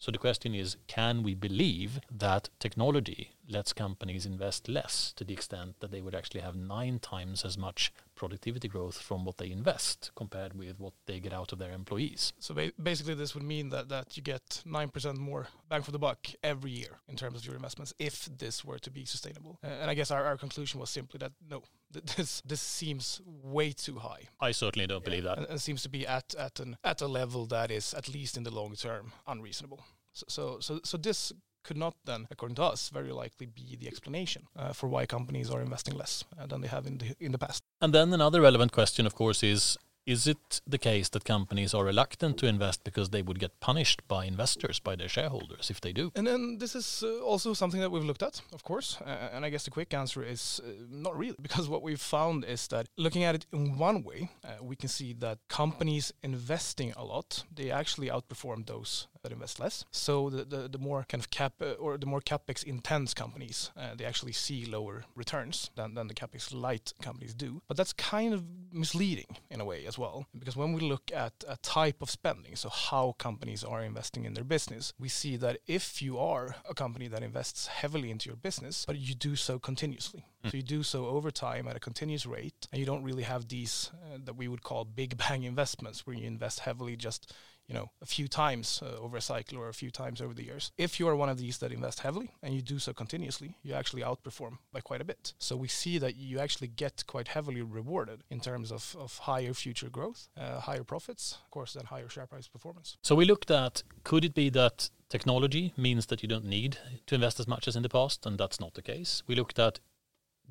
So 0.02 0.12
the 0.12 0.18
question 0.18 0.56
is 0.56 0.78
can 0.88 1.22
we 1.22 1.36
believe 1.36 2.00
that 2.10 2.50
technology 2.60 3.34
lets 3.48 3.72
companies 3.72 4.26
invest 4.26 4.68
less 4.68 5.14
to 5.16 5.24
the 5.24 5.34
extent 5.34 5.76
that 5.80 5.92
they 5.92 6.02
would 6.02 6.16
actually 6.16 6.42
have 6.42 6.56
nine 6.56 6.98
times 6.98 7.46
as 7.46 7.56
much 7.56 7.94
productivity 8.22 8.68
growth 8.68 8.98
from 9.01 9.25
what 9.25 9.38
they 9.40 9.50
invest 9.50 10.12
compared 10.16 10.54
with 10.54 10.80
what 10.80 10.94
they 11.08 11.20
get 11.20 11.34
out 11.34 11.51
of 11.51 11.58
their 11.58 11.72
employees? 11.72 12.34
So 12.38 12.54
ba- 12.54 12.72
basically, 12.82 13.16
this 13.16 13.34
would 13.34 13.44
mean 13.44 13.70
that, 13.70 13.90
that 13.90 14.16
you 14.16 14.22
get 14.22 14.62
9% 14.63 15.18
more 15.18 15.48
bang 15.68 15.82
for 15.82 15.90
the 15.90 15.98
buck 15.98 16.20
every 16.44 16.70
year 16.70 17.00
in 17.08 17.16
terms 17.16 17.40
of 17.40 17.46
your 17.48 17.56
investments 17.56 17.96
if 17.98 18.30
this 18.38 18.63
were 18.63 18.78
to 18.78 18.92
be 18.92 19.06
sustainable. 19.06 19.58
Uh, 19.63 19.70
and 19.82 19.90
I 19.90 19.96
guess 19.96 20.12
our, 20.12 20.24
our 20.24 20.38
conclusion 20.38 20.80
was 20.80 20.92
simply 20.92 21.18
that 21.18 21.32
no, 21.50 21.63
this 22.16 22.42
this 22.46 22.62
seems 22.62 23.22
way 23.25 23.72
too 23.72 23.98
high. 23.98 24.24
I 24.40 24.51
certainly 24.51 24.86
don't 24.86 25.01
yeah. 25.01 25.10
believe 25.10 25.24
that. 25.24 25.38
And, 25.40 25.48
and 25.48 25.60
seems 25.60 25.82
to 25.82 25.90
be 25.90 26.06
at 26.06 26.36
at 26.36 26.60
an 26.60 26.78
at 26.84 27.01
a 27.01 27.08
level 27.08 27.48
that 27.48 27.72
is 27.72 27.94
at 27.96 28.08
least 28.08 28.38
in 28.38 28.44
the 28.44 28.54
long 28.54 28.75
term 28.75 29.13
unreasonable. 29.25 29.82
So 30.13 30.25
so 30.30 30.60
so, 30.60 30.80
so 30.84 30.98
this 30.98 31.34
could 31.63 31.77
not 31.77 31.96
then, 32.06 32.27
according 32.32 32.56
to 32.56 32.63
us, 32.63 32.89
very 32.89 33.12
likely 33.12 33.46
be 33.46 33.77
the 33.80 33.88
explanation 33.88 34.48
uh, 34.56 34.74
for 34.74 34.88
why 34.88 35.06
companies 35.06 35.50
are 35.50 35.62
investing 35.62 35.96
less 35.96 36.24
uh, 36.39 36.46
than 36.46 36.62
they 36.62 36.68
have 36.68 36.86
in 36.86 36.98
the 36.98 37.15
in 37.20 37.32
the 37.32 37.38
past. 37.38 37.63
And 37.82 37.94
then 37.94 38.13
another 38.13 38.41
relevant 38.41 38.72
question, 38.72 39.06
of 39.06 39.15
course, 39.15 39.44
is 39.44 39.77
is 40.06 40.27
it 40.27 40.62
the 40.65 40.77
case 40.77 41.10
that 41.10 41.24
companies 41.24 41.74
are 41.74 41.86
reluctant 41.86 42.38
to 42.39 42.48
invest 42.48 42.84
because 42.84 43.10
they 43.10 43.22
would 43.22 43.39
get 43.39 43.60
punished 43.60 44.01
by 44.08 44.25
investors, 44.25 44.80
by 44.80 44.96
their 44.96 45.08
shareholders, 45.08 45.70
if 45.70 45.80
they 45.80 45.94
do? 45.94 46.12
And 46.15 46.25
then 46.25 46.58
this 46.58 46.75
is 46.75 47.03
uh, 47.03 47.20
also 47.20 47.53
something 47.53 47.80
that 47.82 47.91
we've 47.91 48.03
looked 48.03 48.24
at, 48.24 48.41
of 48.53 48.63
course. 48.63 48.98
Uh, 49.06 49.30
and 49.32 49.46
I 49.46 49.50
guess 49.50 49.65
the 49.65 49.72
quick 49.72 49.94
answer 49.94 50.24
is 50.24 50.60
uh, 50.63 50.72
not 50.89 51.18
really, 51.18 51.36
because 51.41 51.70
what 51.70 51.84
we've 51.84 52.01
found 52.01 52.46
is 52.46 52.68
that 52.68 52.88
looking 52.98 53.24
at 53.24 53.36
it 53.36 53.46
in 53.53 53.77
one 53.77 54.03
way, 54.03 54.30
uh, 54.44 54.63
we 54.63 54.75
can 54.75 54.89
see 54.89 55.13
that 55.13 55.38
companies 55.50 56.12
investing 56.24 56.94
a 56.98 57.03
lot, 57.03 57.44
they 57.53 57.70
actually 57.70 58.10
outperform 58.10 58.65
those 58.65 59.08
that 59.24 59.32
invest 59.32 59.60
less. 59.60 59.86
So 59.92 60.30
the, 60.30 60.44
the, 60.44 60.68
the 60.68 60.78
more 60.78 61.06
kind 61.08 61.22
of 61.22 61.30
cap 61.30 61.54
uh, 61.62 61.74
or 61.74 61.98
the 61.98 62.06
more 62.06 62.22
capex 62.22 62.63
intense 62.63 63.13
companies, 63.13 63.72
uh, 63.78 63.96
they 63.96 64.06
actually 64.06 64.32
see 64.32 64.66
lower 64.66 65.06
returns 65.16 65.70
than, 65.75 65.96
than 65.96 66.08
the 66.08 66.13
capex 66.13 66.54
light 66.54 66.94
companies 67.01 67.34
do. 67.34 67.62
But 67.68 67.78
that's 67.78 67.94
kind 67.94 68.34
of 68.34 68.44
misleading 68.72 69.38
in 69.50 69.62
a 69.62 69.66
way 69.66 69.86
as 69.86 69.98
well, 69.98 70.25
because 70.38 70.56
when 70.56 70.74
we 70.74 70.82
look 70.82 71.12
at 71.13 71.34
a 71.48 71.58
type 71.58 72.01
of 72.01 72.10
spending, 72.10 72.56
so 72.56 72.70
how 72.70 73.16
companies 73.18 73.63
are 73.63 73.84
investing 73.84 74.25
in 74.25 74.34
their 74.34 74.44
business, 74.44 74.94
we 75.00 75.10
see 75.10 75.38
that 75.38 75.60
if 75.68 76.01
you 76.01 76.18
are 76.18 76.56
a 76.70 76.74
company 76.74 77.08
that 77.08 77.24
invests 77.24 77.68
heavily 77.68 78.12
into 78.12 78.30
your 78.30 78.38
business, 78.38 78.86
but 78.86 78.98
you 78.98 79.13
do 79.13 79.36
so 79.36 79.60
continuously, 79.60 80.25
mm. 80.44 80.51
so 80.51 80.58
you 80.58 80.63
do 80.63 80.84
so 80.84 81.08
over 81.08 81.32
time 81.32 81.68
at 81.68 81.75
a 81.75 81.80
continuous 81.80 82.25
rate, 82.25 82.68
and 82.72 82.80
you 82.80 82.86
don't 82.86 83.04
really 83.04 83.24
have 83.24 83.48
these 83.48 83.92
uh, 84.06 84.18
that 84.24 84.36
we 84.36 84.48
would 84.48 84.63
call 84.63 84.86
big 84.86 85.18
bang 85.18 85.44
investments 85.44 86.08
where 86.08 86.16
you 86.16 86.25
invest 86.25 86.62
heavily 86.62 86.96
just 86.96 87.34
you 87.72 87.78
know 87.78 87.90
a 88.01 88.06
few 88.06 88.28
times 88.28 88.84
uh, 88.84 89.00
over 89.00 89.16
a 89.16 89.22
cycle 89.22 89.58
or 89.58 89.70
a 89.70 89.74
few 89.74 89.92
times 89.92 90.22
over 90.22 90.34
the 90.34 90.44
years. 90.44 90.74
If 90.78 91.00
you 91.00 91.08
are 91.08 91.16
one 91.16 91.30
of 91.30 91.38
these 91.38 91.60
that 91.60 91.72
invest 91.72 92.01
heavily 92.01 92.32
and 92.44 92.54
you 92.54 92.62
do 92.62 92.80
so 92.80 92.92
continuously, 92.92 93.56
you 93.63 93.74
actually 93.74 94.01
outperform 94.01 94.58
by 94.74 94.82
quite 94.82 95.00
a 95.00 95.06
bit. 95.06 95.34
So 95.40 95.56
we 95.56 95.70
see 95.70 95.98
that 96.00 96.18
you 96.18 96.40
actually 96.40 96.68
get 96.68 97.06
quite 97.08 97.30
heavily 97.30 97.62
rewarded 97.62 98.24
in 98.30 98.42
terms 98.42 98.74
of, 98.74 98.94
of 99.00 99.20
higher 99.20 99.54
future 99.54 99.90
growth, 99.90 100.28
uh, 100.38 100.60
higher 100.60 100.84
profits, 100.84 101.38
of 101.46 101.50
course, 101.50 101.72
then 101.74 101.86
higher 101.86 102.10
share 102.10 102.28
price 102.28 102.50
performance. 102.50 102.98
So 103.04 103.16
we 103.16 103.24
looked 103.24 103.50
at 103.50 103.84
could 104.04 104.25
it 104.25 104.36
be 104.36 104.50
that 104.50 104.90
technology 105.08 105.74
means 105.78 106.08
that 106.08 106.22
you 106.22 106.28
don't 106.28 106.46
need 106.46 106.78
to 107.06 107.16
invest 107.16 107.40
as 107.40 107.48
much 107.48 107.70
as 107.70 107.78
in 107.78 107.84
the 107.84 107.90
past, 107.90 108.25
and 108.25 108.38
that's 108.38 108.60
not 108.60 108.74
the 108.74 108.82
case. 108.82 109.24
We 109.28 109.36
looked 109.36 109.60
at 109.60 109.80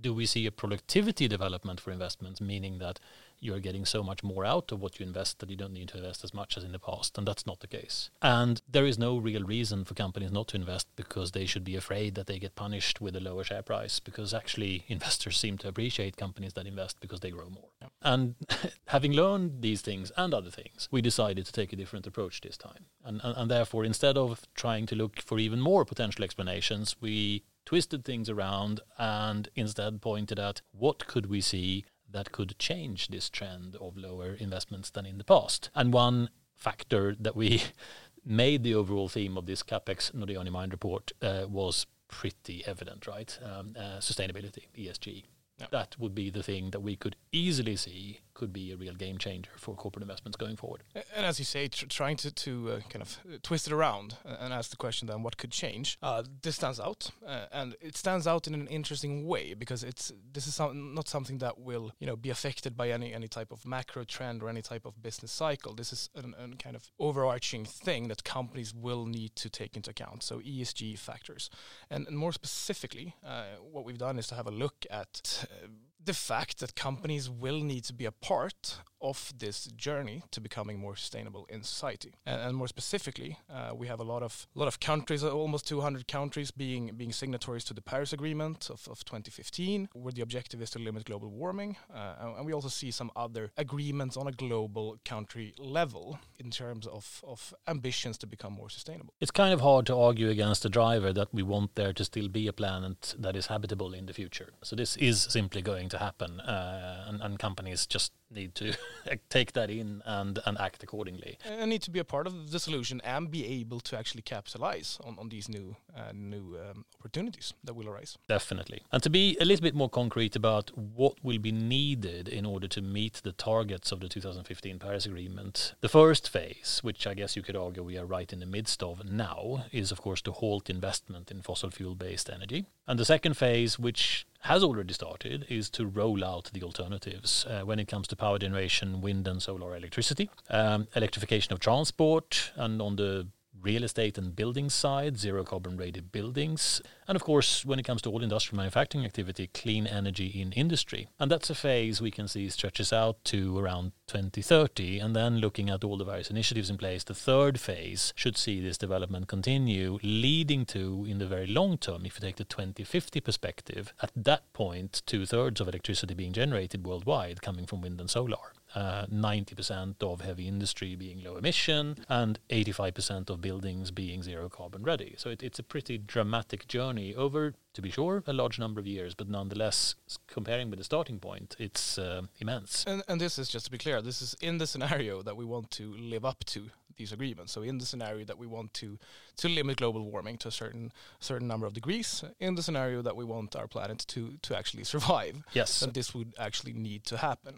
do 0.01 0.15
we 0.15 0.27
see 0.27 0.47
a 0.47 0.53
productivity 0.53 1.29
development 1.29 1.81
for 1.81 1.91
investments, 1.91 2.41
meaning 2.41 2.79
that 2.79 2.99
you're 3.41 3.61
getting 3.61 3.85
so 3.85 4.03
much 4.03 4.23
more 4.23 4.45
out 4.45 4.71
of 4.71 4.81
what 4.81 5.01
you 5.01 5.07
invest 5.07 5.39
that 5.39 5.51
you 5.51 5.57
don't 5.57 5.73
need 5.73 5.89
to 5.89 5.97
invest 5.97 6.23
as 6.23 6.35
much 6.35 6.57
as 6.57 6.65
in 6.65 6.73
the 6.73 6.79
past. 6.79 7.17
And 7.17 7.27
that's 7.27 7.47
not 7.47 7.61
the 7.61 7.67
case. 7.67 8.11
And 8.21 8.61
there 8.71 8.87
is 8.87 8.99
no 8.99 9.17
real 9.17 9.43
reason 9.43 9.85
for 9.85 9.95
companies 9.95 10.31
not 10.31 10.49
to 10.49 10.57
invest 10.57 10.87
because 10.95 11.33
they 11.33 11.47
should 11.47 11.65
be 11.65 11.77
afraid 11.77 12.15
that 12.15 12.27
they 12.27 12.39
get 12.39 12.55
punished 12.55 13.01
with 13.01 13.17
a 13.17 13.21
lower 13.21 13.43
share 13.45 13.63
price 13.63 13.99
because 13.99 14.35
actually 14.35 14.85
investors 14.89 15.39
seem 15.39 15.57
to 15.59 15.69
appreciate 15.69 16.17
companies 16.17 16.53
that 16.53 16.67
invest 16.67 17.01
because 17.01 17.21
they 17.21 17.31
grow 17.31 17.49
more. 17.49 17.71
Yeah. 17.81 17.89
And 18.03 18.35
having 18.87 19.13
learned 19.13 19.63
these 19.63 19.81
things 19.81 20.13
and 20.17 20.35
other 20.35 20.51
things, 20.51 20.89
we 20.91 21.01
decided 21.01 21.47
to 21.47 21.53
take 21.53 21.73
a 21.73 21.77
different 21.77 22.07
approach 22.07 22.43
this 22.43 22.57
time. 22.57 22.87
And, 23.05 23.21
and, 23.25 23.37
and 23.37 23.51
therefore, 23.51 23.85
instead 23.85 24.19
of 24.19 24.43
trying 24.55 24.87
to 24.87 24.95
look 24.95 25.21
for 25.21 25.39
even 25.39 25.61
more 25.61 25.85
potential 25.85 26.25
explanations, 26.25 26.97
we 27.01 27.45
twisted 27.65 28.05
things 28.05 28.29
around 28.29 28.81
and 28.99 29.49
instead 29.55 30.03
pointed 30.03 30.39
at 30.39 30.61
what 30.73 31.07
could 31.07 31.27
we 31.27 31.41
see 31.41 31.85
that 32.13 32.33
could 32.33 32.59
change 32.59 33.09
this 33.09 33.31
trend 33.31 33.77
of 33.77 33.97
lower 33.97 34.35
investments 34.35 34.91
than 34.91 35.07
in 35.07 35.19
the 35.19 35.25
past. 35.25 35.71
And 35.75 35.93
one 35.93 36.31
factor 36.55 37.17
that 37.19 37.37
we 37.37 37.63
made 38.25 38.63
the 38.63 38.75
overall 38.75 39.09
theme 39.09 39.37
of 39.37 39.47
this 39.47 39.63
capex 39.63 40.13
Nordea 40.13 40.41
on 40.41 40.51
Mind 40.53 40.73
report 40.73 41.13
uh, 41.23 41.47
was 41.49 41.87
pretty 42.09 42.65
evident, 42.67 43.07
right? 43.07 43.39
Um, 43.43 43.75
uh, 43.79 43.99
sustainability, 43.99 44.65
ESG. 44.77 45.25
Yeah. 45.59 45.67
That 45.71 45.97
would 45.99 46.15
be 46.15 46.31
the 46.31 46.43
thing 46.43 46.71
that 46.71 46.81
we 46.81 46.97
could 46.97 47.17
easily 47.33 47.77
see 47.77 48.21
could 48.41 48.53
be 48.55 48.73
a 48.73 48.77
real 48.77 48.95
game 48.95 49.19
changer 49.19 49.51
for 49.59 49.75
corporate 49.75 50.03
investments 50.03 50.35
going 50.35 50.57
forward. 50.57 50.83
And 51.15 51.27
as 51.27 51.39
you 51.39 51.45
say, 51.45 51.69
tr- 51.69 51.85
trying 51.85 52.17
to, 52.17 52.33
to 52.33 52.71
uh, 52.71 52.81
kind 52.89 53.03
of 53.03 53.19
uh, 53.29 53.37
twist 53.43 53.67
it 53.67 53.73
around 53.75 54.17
and 54.25 54.55
ask 54.55 54.71
the 54.71 54.79
question 54.79 55.09
then 55.09 55.23
what 55.23 55.37
could 55.37 55.51
change, 55.51 55.99
uh, 56.03 56.23
this 56.41 56.57
stands 56.57 56.81
out, 56.81 57.11
uh, 57.27 57.45
and 57.53 57.77
it 57.83 57.99
stands 57.99 58.27
out 58.27 58.47
in 58.47 58.55
an 58.55 58.67
interesting 58.69 59.27
way 59.27 59.53
because 59.53 59.85
it's 59.85 60.11
this 60.33 60.47
is 60.47 60.55
some, 60.55 60.95
not 60.95 61.07
something 61.07 61.37
that 61.37 61.59
will 61.59 61.93
you 62.01 62.07
know 62.07 62.17
be 62.17 62.31
affected 62.31 62.79
by 62.79 62.89
any 62.89 63.13
any 63.13 63.29
type 63.29 63.53
of 63.53 63.67
macro 63.67 64.05
trend 64.05 64.43
or 64.43 64.49
any 64.49 64.63
type 64.63 64.87
of 64.87 65.03
business 65.03 65.31
cycle. 65.31 65.75
This 65.75 65.93
is 65.93 66.09
a 66.15 66.23
kind 66.57 66.77
of 66.77 66.91
overarching 66.99 67.67
thing 67.67 68.09
that 68.09 68.25
companies 68.25 68.73
will 68.73 69.05
need 69.05 69.37
to 69.37 69.51
take 69.51 69.77
into 69.77 69.91
account. 69.91 70.23
So 70.23 70.39
ESG 70.39 70.99
factors, 70.99 71.51
and, 71.91 72.07
and 72.09 72.17
more 72.17 72.33
specifically, 72.33 73.17
uh, 73.23 73.57
what 73.71 73.85
we've 73.85 73.99
done 73.99 74.19
is 74.19 74.29
to 74.29 74.35
have 74.35 74.47
a 74.47 74.57
look 74.65 74.87
at 74.91 75.45
uh, 75.45 75.67
the 76.05 76.15
fact 76.15 76.61
that 76.61 76.75
companies 76.75 77.29
will 77.29 77.61
need 77.61 77.85
to 77.85 77.93
be 77.93 78.05
a 78.05 78.13
part 78.13 78.79
of 79.01 79.33
this 79.39 79.67
journey 79.77 80.23
to 80.31 80.41
becoming 80.41 80.79
more 80.79 80.97
sustainable 80.97 81.47
in 81.49 81.63
society. 81.63 82.15
And, 82.27 82.41
and 82.41 82.57
more 82.57 82.69
specifically, 82.69 83.39
uh, 83.53 83.73
we 83.75 83.87
have 83.87 84.01
a 84.01 84.05
lot 84.05 84.23
of 84.23 84.47
lot 84.55 84.69
of 84.69 84.81
countries, 84.81 85.25
almost 85.25 85.69
200 85.69 86.07
countries, 86.09 86.51
being 86.51 86.93
being 86.97 87.13
signatories 87.13 87.65
to 87.65 87.75
the 87.75 87.83
Paris 87.83 88.13
Agreement 88.13 88.71
of, 88.71 88.87
of 88.89 89.05
2015, 89.05 89.89
where 89.93 90.13
the 90.13 90.23
objective 90.23 90.63
is 90.63 90.71
to 90.71 90.79
limit 90.79 91.05
global 91.05 91.31
warming. 91.31 91.77
Uh, 91.93 92.35
and 92.37 92.47
we 92.47 92.53
also 92.53 92.69
see 92.69 92.91
some 92.91 93.11
other 93.17 93.51
agreements 93.57 94.17
on 94.17 94.27
a 94.27 94.33
global 94.33 94.99
country 95.05 95.55
level 95.59 96.19
in 96.39 96.51
terms 96.51 96.87
of, 96.87 97.23
of 97.27 97.55
ambitions 97.67 98.19
to 98.19 98.27
become 98.27 98.53
more 98.53 98.71
sustainable. 98.71 99.15
It's 99.21 99.31
kind 99.31 99.53
of 99.53 99.61
hard 99.61 99.87
to 99.87 99.97
argue 99.97 100.29
against 100.29 100.63
the 100.63 100.69
driver 100.69 101.13
that 101.13 101.29
we 101.33 101.43
want 101.43 101.75
there 101.75 101.93
to 101.93 102.05
still 102.05 102.29
be 102.29 102.47
a 102.47 102.53
planet 102.53 103.15
that 103.19 103.37
is 103.37 103.47
habitable 103.47 103.93
in 103.95 104.07
the 104.07 104.13
future. 104.13 104.51
So 104.63 104.77
this 104.77 104.97
is 104.97 105.23
simply 105.23 105.63
going 105.63 105.89
to 105.91 105.99
happen, 105.99 106.41
uh, 106.41 107.07
and, 107.09 107.21
and 107.21 107.39
companies 107.39 107.87
just 107.87 108.13
need 108.31 108.55
to 108.57 108.73
take 109.29 109.53
that 109.53 109.71
in 109.71 110.03
and, 110.05 110.39
and 110.47 110.59
act 110.59 110.83
accordingly. 110.83 111.39
And 111.45 111.71
need 111.71 111.83
to 111.83 111.91
be 111.91 111.99
a 111.99 112.05
part 112.05 112.27
of 112.27 112.51
the 112.51 112.59
solution 112.59 113.01
and 113.05 113.31
be 113.31 113.47
able 113.47 113.81
to 113.81 113.99
actually 113.99 114.23
capitalize 114.23 114.99
on, 115.05 115.17
on 115.19 115.29
these 115.29 115.49
new 115.49 115.77
uh, 115.97 116.13
new 116.13 116.57
um, 116.59 116.85
opportunities 116.99 117.55
that 117.65 117.75
will 117.75 117.89
arise. 117.89 118.17
Definitely. 118.29 118.83
And 118.93 119.03
to 119.03 119.11
be 119.11 119.37
a 119.41 119.45
little 119.45 119.63
bit 119.63 119.75
more 119.75 119.89
concrete 119.89 120.37
about 120.37 120.71
what 120.77 121.15
will 121.23 121.39
be 121.39 121.53
needed 121.53 122.29
in 122.29 122.47
order 122.47 122.69
to 122.69 122.81
meet 122.81 123.21
the 123.23 123.33
targets 123.33 123.93
of 123.93 124.01
the 124.01 124.09
2015 124.09 124.79
Paris 124.79 125.07
Agreement, 125.07 125.75
the 125.81 125.89
first 125.89 126.29
phase, 126.29 126.81
which 126.83 127.07
I 127.07 127.15
guess 127.15 127.37
you 127.37 127.43
could 127.43 127.57
argue 127.57 127.83
we 127.83 127.99
are 127.99 128.07
right 128.07 128.33
in 128.33 128.41
the 128.41 128.47
midst 128.47 128.83
of 128.83 129.05
now, 129.05 129.65
is 129.73 129.91
of 129.91 130.01
course 130.01 130.23
to 130.23 130.33
halt 130.33 130.71
investment 130.71 131.31
in 131.31 131.43
fossil 131.43 131.71
fuel 131.71 131.95
based 131.95 132.31
energy. 132.31 132.67
And 132.87 132.99
the 132.99 133.05
second 133.05 133.37
phase, 133.37 133.79
which 133.79 134.27
has 134.41 134.63
already 134.65 134.95
started 134.95 135.47
is 135.49 135.69
to 135.71 135.87
roll 135.87 136.25
out 136.25 136.51
the 136.53 136.63
alternatives 136.63 137.45
uh, 137.47 137.61
when 137.63 137.79
it 137.79 137.89
comes 137.89 138.09
to 138.09 138.17
power 138.17 138.39
generation, 138.39 139.01
wind 139.01 139.29
and 139.29 139.43
solar 139.43 139.77
electricity, 139.77 140.31
um, 140.49 140.89
electrification 140.97 141.53
of 141.53 141.61
transport, 141.61 142.53
and 142.57 142.81
on 142.81 142.97
the 142.97 143.27
real 143.63 143.85
estate 143.85 144.19
and 144.19 144.35
building 144.35 144.71
side, 144.71 145.19
zero 145.19 145.45
carbon 145.45 145.77
rated 145.77 146.13
buildings, 146.13 146.81
and 147.11 147.17
of 147.17 147.25
course, 147.25 147.65
when 147.65 147.81
it 147.81 147.85
comes 147.85 148.03
to 148.03 148.11
all 148.11 148.23
industrial 148.23 148.59
manufacturing 148.59 149.05
activity, 149.05 149.49
clean 149.53 149.87
energy 149.87 150.27
in 150.27 150.53
industry. 150.53 151.09
And 151.19 151.29
that's 151.29 151.51
a 151.51 151.57
phase 151.57 152.01
we 152.01 152.13
can 152.13 152.29
see 152.29 152.49
stretches 152.49 152.93
out 152.93 153.25
to 153.25 153.59
around 153.59 153.91
2030. 154.07 155.01
And 155.01 155.17
then 155.17 155.39
looking 155.39 155.71
at 155.71 155.83
all 155.83 155.97
the 155.97 156.05
various 156.05 156.31
initiatives 156.31 156.71
in 156.71 156.79
place, 156.79 157.03
the 157.03 157.15
third 157.15 157.59
phase 157.59 158.13
should 158.15 158.37
see 158.37 158.61
this 158.61 158.79
development 158.79 159.27
continue, 159.27 159.99
leading 160.03 160.65
to, 160.67 161.05
in 161.09 161.19
the 161.19 161.27
very 161.27 161.49
long 161.49 161.79
term, 161.79 162.07
if 162.07 162.15
you 162.15 162.21
take 162.21 162.37
the 162.37 162.45
2050 162.45 163.21
perspective, 163.21 163.93
at 164.01 164.13
that 164.15 164.53
point, 164.53 165.03
two 165.05 165.27
thirds 165.27 165.61
of 165.61 165.67
electricity 165.67 166.15
being 166.15 166.33
generated 166.33 166.87
worldwide 166.87 167.43
coming 167.43 167.67
from 167.67 167.81
wind 167.81 168.01
and 168.01 168.09
solar 168.09 168.53
uh, 168.75 169.07
90% 169.07 170.03
of 170.03 170.21
heavy 170.21 170.47
industry 170.49 170.97
being 170.97 171.23
low 171.23 171.37
emission 171.37 171.97
and 172.09 172.39
85% 172.51 173.31
of 173.31 173.41
buildings 173.41 173.91
being 173.91 174.23
zero 174.23 174.49
carbon 174.49 174.83
ready. 174.83 175.15
So 175.17 175.31
it, 175.31 175.43
it's 175.43 175.59
a 175.59 175.63
pretty 175.63 175.99
dramatic 175.99 176.69
journey 176.69 177.15
over, 177.15 177.55
to 177.75 177.83
be 177.83 177.91
sure, 177.91 178.23
a 178.27 178.33
large 178.33 178.59
number 178.59 178.81
of 178.81 178.87
years, 178.87 179.15
but 179.15 179.29
nonetheless, 179.29 179.95
comparing 180.27 180.71
with 180.71 180.79
the 180.79 180.85
starting 180.85 181.19
point, 181.19 181.57
it's 181.59 181.99
uh, 181.99 182.23
immense. 182.41 182.85
And, 182.87 183.03
and 183.09 183.21
this 183.21 183.39
is 183.39 183.49
just 183.49 183.67
to 183.67 183.71
be 183.71 183.79
clear, 183.79 184.01
this 184.03 184.23
is 184.23 184.35
in 184.41 184.59
the 184.59 184.67
scenario 184.67 185.23
that 185.23 185.37
we 185.37 185.45
want 185.45 185.71
to 185.73 185.95
live 185.95 186.25
up 186.25 186.45
to 186.47 186.71
these 187.01 187.13
agreements. 187.13 187.53
So 187.53 187.63
in 187.63 187.79
the 187.79 187.87
scenario 187.87 188.25
that 188.25 188.39
we 188.39 188.47
want 188.47 188.75
to 188.75 188.99
to 189.37 189.49
limit 189.49 189.79
global 189.79 190.03
warming 190.11 190.37
to 190.39 190.49
a 190.49 190.51
certain 190.51 190.93
certain 191.19 191.49
number 191.49 191.67
of 191.67 191.73
degrees, 191.73 192.25
in 192.39 192.55
the 192.55 192.63
scenario 192.63 193.03
that 193.03 193.17
we 193.17 193.25
want 193.25 193.57
our 193.57 193.67
planet 193.67 194.05
to 194.09 194.39
to 194.43 194.57
actually 194.57 194.85
survive, 194.95 195.35
yes, 195.53 195.81
then 195.81 195.93
this 195.93 196.15
would 196.15 196.33
actually 196.39 196.75
need 196.75 197.05
to 197.05 197.17
happen. 197.17 197.55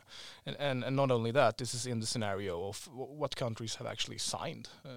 And 0.46 0.56
and, 0.58 0.84
and 0.84 0.96
not 0.96 1.10
only 1.10 1.32
that, 1.32 1.58
this 1.58 1.74
is 1.74 1.86
in 1.86 2.00
the 2.00 2.06
scenario 2.06 2.68
of 2.68 2.88
what 2.92 3.36
countries 3.36 3.74
have 3.76 3.86
actually 3.86 4.18
signed 4.18 4.68
uh, 4.84 4.88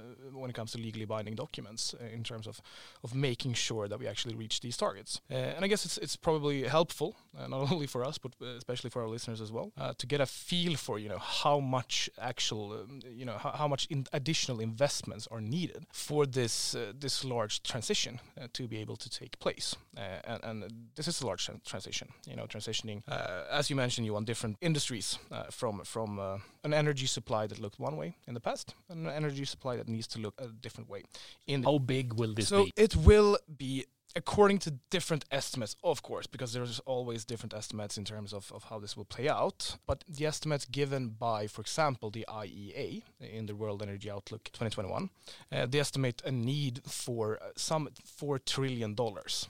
when 0.41 0.49
it 0.49 0.55
comes 0.55 0.71
to 0.71 0.77
legally 0.77 1.05
binding 1.05 1.35
documents 1.35 1.93
uh, 1.93 2.15
in 2.17 2.23
terms 2.23 2.47
of 2.47 2.61
of 3.03 3.13
making 3.13 3.55
sure 3.55 3.87
that 3.87 3.99
we 3.99 4.07
actually 4.07 4.35
reach 4.35 4.59
these 4.61 4.77
targets. 4.77 5.21
Uh, 5.31 5.55
and 5.55 5.65
I 5.65 5.67
guess 5.67 5.85
it's 5.85 5.97
it's 5.97 6.15
probably 6.15 6.67
helpful 6.67 7.15
uh, 7.37 7.47
not 7.47 7.71
only 7.71 7.87
for 7.87 8.03
us 8.03 8.17
but 8.17 8.31
uh, 8.41 8.57
especially 8.57 8.89
for 8.89 9.01
our 9.01 9.07
listeners 9.07 9.41
as 9.41 9.51
well 9.51 9.71
uh, 9.77 9.93
to 9.97 10.07
get 10.07 10.21
a 10.21 10.25
feel 10.25 10.75
for 10.75 10.99
you 10.99 11.09
know 11.09 11.17
how 11.17 11.59
much 11.59 12.09
actual 12.19 12.73
um, 12.73 12.99
you 13.09 13.25
know 13.25 13.37
how, 13.37 13.51
how 13.51 13.67
much 13.67 13.87
in 13.89 14.05
addition 14.13 14.34
additional 14.35 14.59
investments 14.59 15.27
are 15.31 15.41
needed 15.41 15.85
for 15.93 16.25
this 16.25 16.75
uh, 16.75 16.91
this 16.99 17.23
large 17.23 17.63
transition 17.63 18.19
uh, 18.37 18.47
to 18.51 18.67
be 18.67 18.77
able 18.81 18.97
to 18.97 19.09
take 19.09 19.39
place. 19.39 19.77
Uh, 19.97 20.01
and, 20.25 20.43
and, 20.43 20.73
this 20.95 21.07
is 21.07 21.21
a 21.21 21.25
large 21.25 21.49
transition. 21.65 22.07
You 22.27 22.35
know, 22.35 22.45
transitioning, 22.45 23.01
uh, 23.07 23.59
as 23.59 23.69
you 23.69 23.77
mentioned, 23.77 24.05
you 24.05 24.13
want 24.13 24.27
different 24.27 24.57
industries 24.61 25.19
uh, 25.31 25.43
from 25.51 25.81
from 25.83 26.19
an 26.63 26.73
energy 26.73 27.07
supply 27.07 27.47
that 27.47 27.59
looked 27.59 27.79
one 27.79 27.95
way 27.97 28.15
in 28.27 28.33
the 28.33 28.39
past, 28.39 28.75
and 28.89 29.07
an 29.07 29.13
energy 29.13 29.45
supply 29.45 29.77
that 29.77 29.87
needs 29.87 30.07
to 30.07 30.19
look 30.19 30.33
a 30.37 30.47
different 30.47 30.89
way. 30.89 31.03
In 31.47 31.63
how 31.63 31.77
big 31.79 32.13
will 32.19 32.33
this 32.33 32.47
so 32.49 32.63
be? 32.63 32.71
it 32.75 32.95
will 32.95 33.37
be 33.57 33.85
according 34.15 34.59
to 34.59 34.71
different 34.89 35.25
estimates, 35.31 35.75
of 35.83 36.01
course, 36.01 36.27
because 36.27 36.53
there's 36.53 36.79
always 36.79 37.25
different 37.25 37.53
estimates 37.53 37.97
in 37.97 38.05
terms 38.05 38.33
of, 38.33 38.51
of 38.53 38.65
how 38.65 38.79
this 38.79 38.95
will 38.95 39.05
play 39.05 39.27
out. 39.27 39.77
But 39.85 40.03
the 40.07 40.25
estimates 40.25 40.65
given 40.65 41.09
by, 41.09 41.47
for 41.47 41.61
example, 41.61 42.09
the 42.09 42.25
IEA 42.29 43.03
in 43.19 43.45
the 43.45 43.55
World 43.55 43.81
Energy 43.81 44.09
Outlook 44.09 44.45
2021, 44.45 45.09
uh, 45.51 45.65
they 45.65 45.79
estimate 45.79 46.21
a 46.25 46.31
need 46.31 46.81
for 46.85 47.37
uh, 47.41 47.47
some 47.55 47.89
$4 48.05 48.43
trillion 48.45 48.95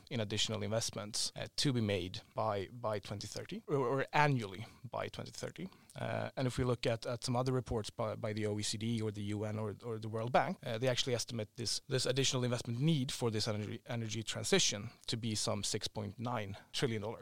in 0.09 0.19
additional 0.19 0.63
investments 0.63 1.31
uh, 1.39 1.45
to 1.57 1.73
be 1.73 1.81
made 1.81 2.21
by, 2.33 2.67
by 2.81 2.99
2030 2.99 3.61
or, 3.67 3.75
or 3.77 4.05
annually 4.13 4.65
by 4.89 5.05
2030. 5.05 5.67
Uh, 5.99 6.29
and 6.35 6.47
if 6.47 6.57
we 6.57 6.63
look 6.63 6.85
at, 6.85 7.05
at 7.05 7.23
some 7.23 7.35
other 7.35 7.53
reports 7.53 7.89
by, 7.89 8.15
by 8.15 8.33
the 8.33 8.43
OECD 8.43 9.01
or 9.01 9.11
the 9.11 9.21
UN 9.23 9.57
or, 9.57 9.75
or 9.85 9.97
the 9.97 10.09
World 10.09 10.31
Bank, 10.31 10.57
uh, 10.65 10.77
they 10.77 10.87
actually 10.87 11.15
estimate 11.15 11.47
this, 11.55 11.81
this 11.87 12.05
additional 12.05 12.43
investment 12.43 12.79
need 12.79 13.11
for 13.11 13.31
this 13.31 13.47
energy, 13.47 13.79
energy 13.89 14.23
transition 14.23 14.89
to 15.07 15.17
be 15.17 15.35
some 15.35 15.61
$6.9 15.61 16.55
trillion 16.73 17.03
uh, 17.03 17.15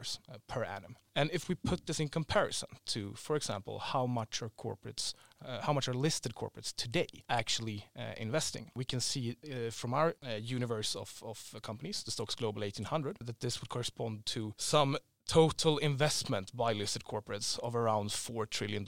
per 0.48 0.64
annum. 0.64 0.96
And 1.16 1.30
if 1.32 1.48
we 1.48 1.54
put 1.54 1.86
this 1.86 2.00
in 2.00 2.08
comparison 2.08 2.68
to, 2.86 3.14
for 3.14 3.36
example, 3.36 3.78
how 3.78 4.04
much 4.06 4.42
are 4.42 4.50
corporates, 4.58 5.14
uh, 5.44 5.60
how 5.60 5.72
much 5.72 5.86
are 5.86 5.94
listed 5.94 6.34
corporates 6.34 6.74
today 6.74 7.06
actually 7.28 7.86
uh, 7.96 8.14
investing, 8.16 8.72
we 8.74 8.84
can 8.84 8.98
see 8.98 9.36
uh, 9.44 9.70
from 9.70 9.94
our 9.94 10.14
universe 10.40 10.96
of, 10.96 11.22
of 11.24 11.54
companies, 11.62 12.02
the 12.02 12.10
STOXX 12.10 12.36
Global 12.36 12.62
1800, 12.62 13.18
that 13.20 13.38
this 13.38 13.60
would 13.60 13.68
correspond 13.68 14.26
to 14.26 14.54
some 14.56 14.96
total 15.26 15.78
investment 15.78 16.54
by 16.56 16.72
listed 16.72 17.04
corporates 17.04 17.58
of 17.60 17.74
around 17.74 18.10
$4 18.10 18.48
trillion 18.48 18.86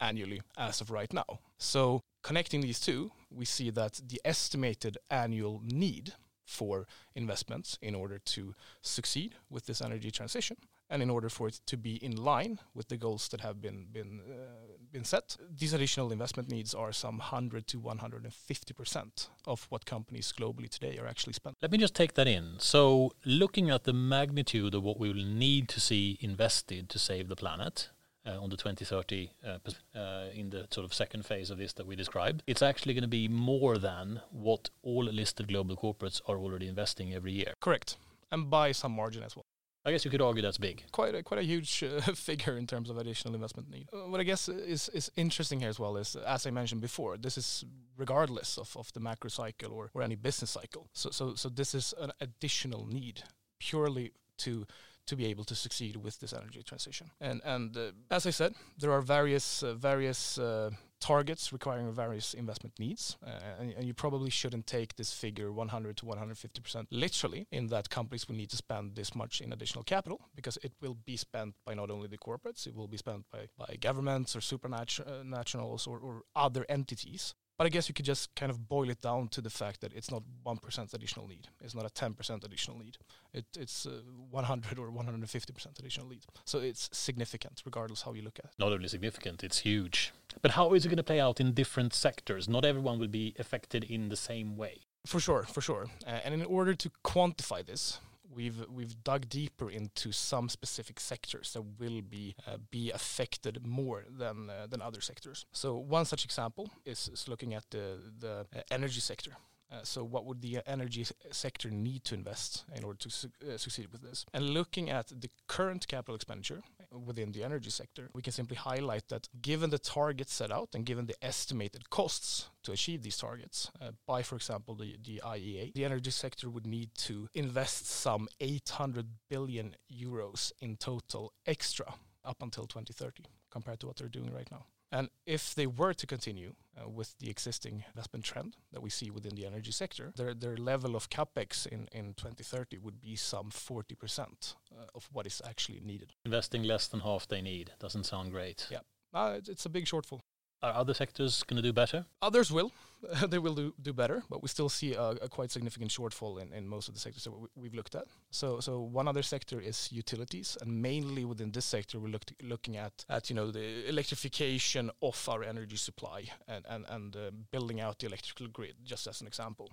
annually 0.00 0.40
as 0.56 0.80
of 0.80 0.90
right 0.90 1.12
now. 1.12 1.40
So, 1.58 2.02
connecting 2.22 2.60
these 2.60 2.80
two, 2.80 3.12
we 3.30 3.44
see 3.44 3.70
that 3.70 4.00
the 4.06 4.20
estimated 4.24 4.98
annual 5.10 5.60
need 5.64 6.14
for 6.44 6.86
investments 7.14 7.78
in 7.80 7.94
order 7.94 8.18
to 8.18 8.54
succeed 8.82 9.36
with 9.48 9.66
this 9.66 9.80
energy 9.80 10.10
transition 10.10 10.56
and 10.90 11.02
in 11.02 11.08
order 11.08 11.28
for 11.28 11.46
it 11.48 11.60
to 11.66 11.76
be 11.76 11.94
in 12.04 12.16
line 12.16 12.58
with 12.74 12.88
the 12.88 12.96
goals 12.96 13.28
that 13.28 13.40
have 13.40 13.62
been 13.62 13.86
been 13.92 14.20
uh, 14.28 14.76
been 14.92 15.04
set, 15.04 15.36
these 15.48 15.72
additional 15.72 16.10
investment 16.10 16.50
needs 16.50 16.74
are 16.74 16.92
some 16.92 17.18
100 17.18 17.66
to 17.68 17.78
150 17.78 18.74
percent 18.74 19.28
of 19.46 19.66
what 19.70 19.86
companies 19.86 20.34
globally 20.36 20.68
today 20.68 20.98
are 20.98 21.06
actually 21.06 21.32
spending. 21.32 21.56
Let 21.62 21.70
me 21.70 21.78
just 21.78 21.94
take 21.94 22.14
that 22.14 22.26
in. 22.26 22.54
So, 22.58 23.12
looking 23.24 23.70
at 23.70 23.84
the 23.84 23.92
magnitude 23.92 24.74
of 24.74 24.82
what 24.82 24.98
we 24.98 25.08
will 25.08 25.24
need 25.24 25.68
to 25.68 25.80
see 25.80 26.18
invested 26.20 26.88
to 26.90 26.98
save 26.98 27.28
the 27.28 27.36
planet. 27.36 27.90
Uh, 28.26 28.38
on 28.38 28.50
the 28.50 28.56
2030 28.56 29.30
uh, 29.46 29.56
uh, 29.98 30.26
in 30.34 30.50
the 30.50 30.66
sort 30.70 30.84
of 30.84 30.92
second 30.92 31.24
phase 31.24 31.48
of 31.48 31.56
this 31.56 31.72
that 31.72 31.86
we 31.86 31.96
described, 31.96 32.42
it's 32.46 32.60
actually 32.60 32.92
going 32.92 33.00
to 33.00 33.08
be 33.08 33.28
more 33.28 33.78
than 33.78 34.20
what 34.30 34.68
all 34.82 35.04
listed 35.04 35.48
global 35.48 35.74
corporates 35.74 36.20
are 36.28 36.36
already 36.36 36.68
investing 36.68 37.14
every 37.14 37.32
year. 37.32 37.54
Correct, 37.60 37.96
and 38.30 38.50
by 38.50 38.72
some 38.72 38.92
margin 38.92 39.22
as 39.22 39.34
well. 39.34 39.46
I 39.90 39.92
guess 39.92 40.04
you 40.04 40.10
could 40.12 40.22
argue 40.22 40.40
that's 40.40 40.56
big. 40.56 40.84
Quite 40.92 41.16
a, 41.16 41.22
quite 41.24 41.40
a 41.40 41.42
huge 41.42 41.82
uh, 41.82 42.00
figure 42.14 42.56
in 42.56 42.64
terms 42.64 42.90
of 42.90 42.96
additional 42.96 43.34
investment 43.34 43.68
need. 43.68 43.88
Uh, 43.92 44.08
what 44.08 44.20
I 44.20 44.22
guess 44.22 44.48
is, 44.48 44.88
is 44.90 45.10
interesting 45.16 45.58
here 45.58 45.68
as 45.68 45.80
well 45.80 45.96
is, 45.96 46.14
as 46.14 46.46
I 46.46 46.50
mentioned 46.52 46.80
before, 46.80 47.16
this 47.16 47.36
is 47.36 47.64
regardless 47.96 48.56
of, 48.56 48.76
of 48.76 48.92
the 48.92 49.00
macro 49.00 49.30
cycle 49.30 49.72
or, 49.72 49.90
or 49.92 50.02
any 50.02 50.14
business 50.14 50.50
cycle. 50.50 50.88
So, 50.92 51.10
so, 51.10 51.34
so 51.34 51.48
this 51.48 51.74
is 51.74 51.92
an 52.00 52.12
additional 52.20 52.86
need 52.86 53.24
purely 53.58 54.12
to 54.38 54.64
to 55.06 55.16
be 55.16 55.26
able 55.26 55.42
to 55.42 55.56
succeed 55.56 55.96
with 55.96 56.20
this 56.20 56.32
energy 56.32 56.62
transition. 56.62 57.10
And 57.20 57.40
and 57.44 57.76
uh, 57.76 57.90
as 58.12 58.26
I 58.26 58.30
said, 58.30 58.54
there 58.78 58.92
are 58.92 59.02
various 59.02 59.64
uh, 59.64 59.74
various 59.74 60.38
uh, 60.38 60.70
targets 61.00 61.52
requiring 61.52 61.92
various 61.92 62.34
investment 62.34 62.78
needs, 62.78 63.16
uh, 63.26 63.30
and, 63.58 63.72
and, 63.72 63.86
you 63.86 63.94
probably 63.94 64.30
shouldn't 64.30 64.66
take 64.66 64.96
this 64.96 65.12
figure 65.12 65.50
100 65.50 65.96
to 65.96 66.06
150 66.06 66.60
percent 66.60 66.88
literally. 66.90 67.46
In 67.50 67.68
that 67.68 67.90
companies 67.90 68.28
will 68.28 68.36
need 68.36 68.50
to 68.50 68.56
spend 68.56 68.94
this 68.94 69.14
much 69.14 69.40
in 69.40 69.52
additional 69.52 69.84
capital 69.84 70.20
because 70.34 70.58
it 70.62 70.72
will 70.80 70.96
be 71.04 71.16
spent 71.16 71.54
by 71.64 71.74
not 71.74 71.90
only 71.90 72.08
the 72.08 72.18
corporates, 72.18 72.66
it 72.66 72.74
will 72.74 72.88
be 72.88 72.96
spent 72.96 73.24
by 73.32 73.48
by 73.58 73.76
governments 73.80 74.36
or 74.36 74.40
supranationals 74.40 75.88
or, 75.88 75.98
or 75.98 76.22
other 76.36 76.66
entities. 76.68 77.34
But 77.60 77.66
I 77.66 77.68
guess 77.68 77.90
you 77.90 77.94
could 77.94 78.06
just 78.06 78.34
kind 78.34 78.48
of 78.48 78.70
boil 78.70 78.88
it 78.88 79.02
down 79.02 79.28
to 79.28 79.42
the 79.42 79.50
fact 79.50 79.82
that 79.82 79.92
it's 79.92 80.10
not 80.10 80.22
1% 80.46 80.94
additional 80.94 81.28
need. 81.28 81.48
It's 81.62 81.74
not 81.74 81.84
a 81.84 81.90
10% 81.90 82.42
additional 82.42 82.78
need. 82.78 82.96
It, 83.34 83.44
it's 83.54 83.84
uh, 83.84 84.00
100 84.30 84.78
or 84.78 84.90
150% 84.90 85.78
additional 85.78 86.08
need. 86.08 86.24
So 86.46 86.60
it's 86.60 86.88
significant, 86.90 87.60
regardless 87.66 88.00
how 88.00 88.14
you 88.14 88.22
look 88.22 88.38
at 88.38 88.46
it. 88.46 88.52
Not 88.58 88.72
only 88.72 88.88
significant, 88.88 89.44
it's 89.44 89.58
huge. 89.58 90.10
But 90.40 90.52
how 90.52 90.72
is 90.72 90.86
it 90.86 90.88
going 90.88 90.96
to 90.96 91.02
play 91.02 91.20
out 91.20 91.38
in 91.38 91.52
different 91.52 91.92
sectors? 91.92 92.48
Not 92.48 92.64
everyone 92.64 92.98
will 92.98 93.08
be 93.08 93.34
affected 93.38 93.84
in 93.84 94.08
the 94.08 94.16
same 94.16 94.56
way. 94.56 94.78
For 95.04 95.20
sure, 95.20 95.42
for 95.42 95.60
sure. 95.60 95.88
Uh, 96.06 96.20
and 96.24 96.32
in 96.32 96.44
order 96.44 96.72
to 96.72 96.90
quantify 97.04 97.66
this, 97.66 97.98
we've 98.34 98.64
we've 98.68 99.02
dug 99.02 99.28
deeper 99.28 99.70
into 99.70 100.12
some 100.12 100.48
specific 100.48 101.00
sectors 101.00 101.52
that 101.52 101.62
will 101.78 102.02
be 102.02 102.34
uh, 102.46 102.56
be 102.70 102.90
affected 102.90 103.66
more 103.66 104.04
than 104.08 104.50
uh, 104.50 104.66
than 104.68 104.80
other 104.82 105.00
sectors. 105.00 105.46
So 105.52 105.76
one 105.76 106.04
such 106.04 106.24
example 106.24 106.70
is, 106.84 107.08
is 107.12 107.28
looking 107.28 107.54
at 107.54 107.64
the 107.70 107.98
the 108.18 108.46
uh, 108.54 108.60
energy 108.70 109.00
sector. 109.00 109.32
Uh, 109.72 109.84
so, 109.84 110.02
what 110.02 110.24
would 110.24 110.42
the 110.42 110.58
energy 110.66 111.06
sector 111.30 111.70
need 111.70 112.02
to 112.02 112.14
invest 112.14 112.64
in 112.74 112.82
order 112.82 112.98
to 112.98 113.08
su 113.08 113.28
uh, 113.48 113.56
succeed 113.56 113.86
with 113.92 114.02
this? 114.02 114.26
And 114.34 114.50
looking 114.50 114.90
at 114.90 115.12
the 115.20 115.30
current 115.46 115.86
capital 115.86 116.16
expenditure 116.16 116.62
within 116.92 117.32
the 117.32 117.44
energy 117.44 117.70
sector, 117.70 118.10
we 118.12 118.22
can 118.22 118.32
simply 118.32 118.56
highlight 118.56 119.08
that 119.08 119.28
given 119.40 119.70
the 119.70 119.78
targets 119.78 120.34
set 120.34 120.50
out 120.50 120.70
and 120.74 120.84
given 120.84 121.06
the 121.06 121.24
estimated 121.24 121.90
costs 121.90 122.48
to 122.62 122.72
achieve 122.72 123.02
these 123.02 123.16
targets 123.16 123.70
uh, 123.80 123.92
by, 124.06 124.22
for 124.22 124.36
example, 124.36 124.74
the, 124.74 124.96
the 125.04 125.20
IEA, 125.24 125.72
the 125.72 125.84
energy 125.84 126.10
sector 126.10 126.50
would 126.50 126.66
need 126.66 126.90
to 126.94 127.28
invest 127.34 127.86
some 127.86 128.28
800 128.40 129.06
billion 129.28 129.74
euros 129.92 130.52
in 130.60 130.76
total 130.76 131.32
extra 131.46 131.94
up 132.24 132.42
until 132.42 132.66
2030 132.66 133.24
compared 133.50 133.80
to 133.80 133.86
what 133.86 133.96
they're 133.96 134.08
doing 134.08 134.32
right 134.32 134.50
now. 134.50 134.66
And 134.92 135.08
if 135.24 135.54
they 135.54 135.66
were 135.66 135.94
to 135.94 136.06
continue 136.06 136.54
uh, 136.76 136.88
with 136.88 137.16
the 137.18 137.30
existing 137.30 137.84
investment 137.88 138.24
trend 138.24 138.56
that 138.72 138.82
we 138.82 138.90
see 138.90 139.10
within 139.10 139.34
the 139.36 139.46
energy 139.46 139.70
sector, 139.70 140.12
their, 140.16 140.34
their 140.34 140.56
level 140.56 140.96
of 140.96 141.08
capex 141.10 141.66
in, 141.66 141.88
in 141.92 142.14
2030 142.14 142.78
would 142.78 143.00
be 143.00 143.14
some 143.14 143.50
40% 143.50 144.54
uh, 144.72 144.84
of 144.94 145.08
what 145.12 145.26
is 145.26 145.40
actually 145.46 145.80
needed. 145.80 146.14
Investing 146.24 146.64
less 146.64 146.88
than 146.88 147.00
half 147.00 147.28
they 147.28 147.40
need 147.40 147.72
doesn't 147.78 148.04
sound 148.04 148.32
great. 148.32 148.66
Yeah, 148.70 148.80
uh, 149.14 149.34
it's, 149.38 149.48
it's 149.48 149.66
a 149.66 149.70
big 149.70 149.84
shortfall. 149.84 150.20
Are 150.62 150.74
other 150.74 150.94
sectors 150.94 151.42
going 151.42 151.56
to 151.56 151.62
do 151.62 151.72
better? 151.72 152.04
Others 152.20 152.52
will. 152.52 152.72
they 153.28 153.38
will 153.38 153.54
do, 153.54 153.72
do 153.80 153.92
better, 153.92 154.22
but 154.28 154.42
we 154.42 154.48
still 154.48 154.68
see 154.68 154.94
a, 154.94 155.10
a 155.22 155.28
quite 155.28 155.50
significant 155.50 155.90
shortfall 155.90 156.40
in, 156.40 156.52
in 156.52 156.68
most 156.68 156.88
of 156.88 156.94
the 156.94 157.00
sectors 157.00 157.24
that 157.24 157.32
we, 157.56 157.68
have 157.68 157.74
looked 157.74 157.94
at. 157.94 158.04
So, 158.30 158.60
so 158.60 158.80
one 158.80 159.08
other 159.08 159.22
sector 159.22 159.58
is 159.58 159.88
utilities, 159.90 160.58
and 160.60 160.82
mainly 160.82 161.24
within 161.24 161.50
this 161.50 161.64
sector, 161.64 161.98
we're 161.98 162.08
look 162.08 162.24
looking 162.42 162.76
at, 162.76 163.04
at 163.08 163.30
you 163.30 163.36
know 163.36 163.50
the 163.50 163.88
electrification 163.88 164.90
of 165.02 165.28
our 165.28 165.42
energy 165.42 165.76
supply 165.76 166.24
and 166.46 166.66
and, 166.68 166.84
and 166.88 167.16
uh, 167.16 167.30
building 167.50 167.80
out 167.80 167.98
the 167.98 168.06
electrical 168.06 168.48
grid, 168.48 168.74
just 168.84 169.06
as 169.06 169.20
an 169.20 169.26
example. 169.26 169.70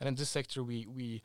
And 0.00 0.08
in 0.08 0.14
this 0.14 0.30
sector, 0.30 0.62
we 0.62 0.86
we 0.86 1.20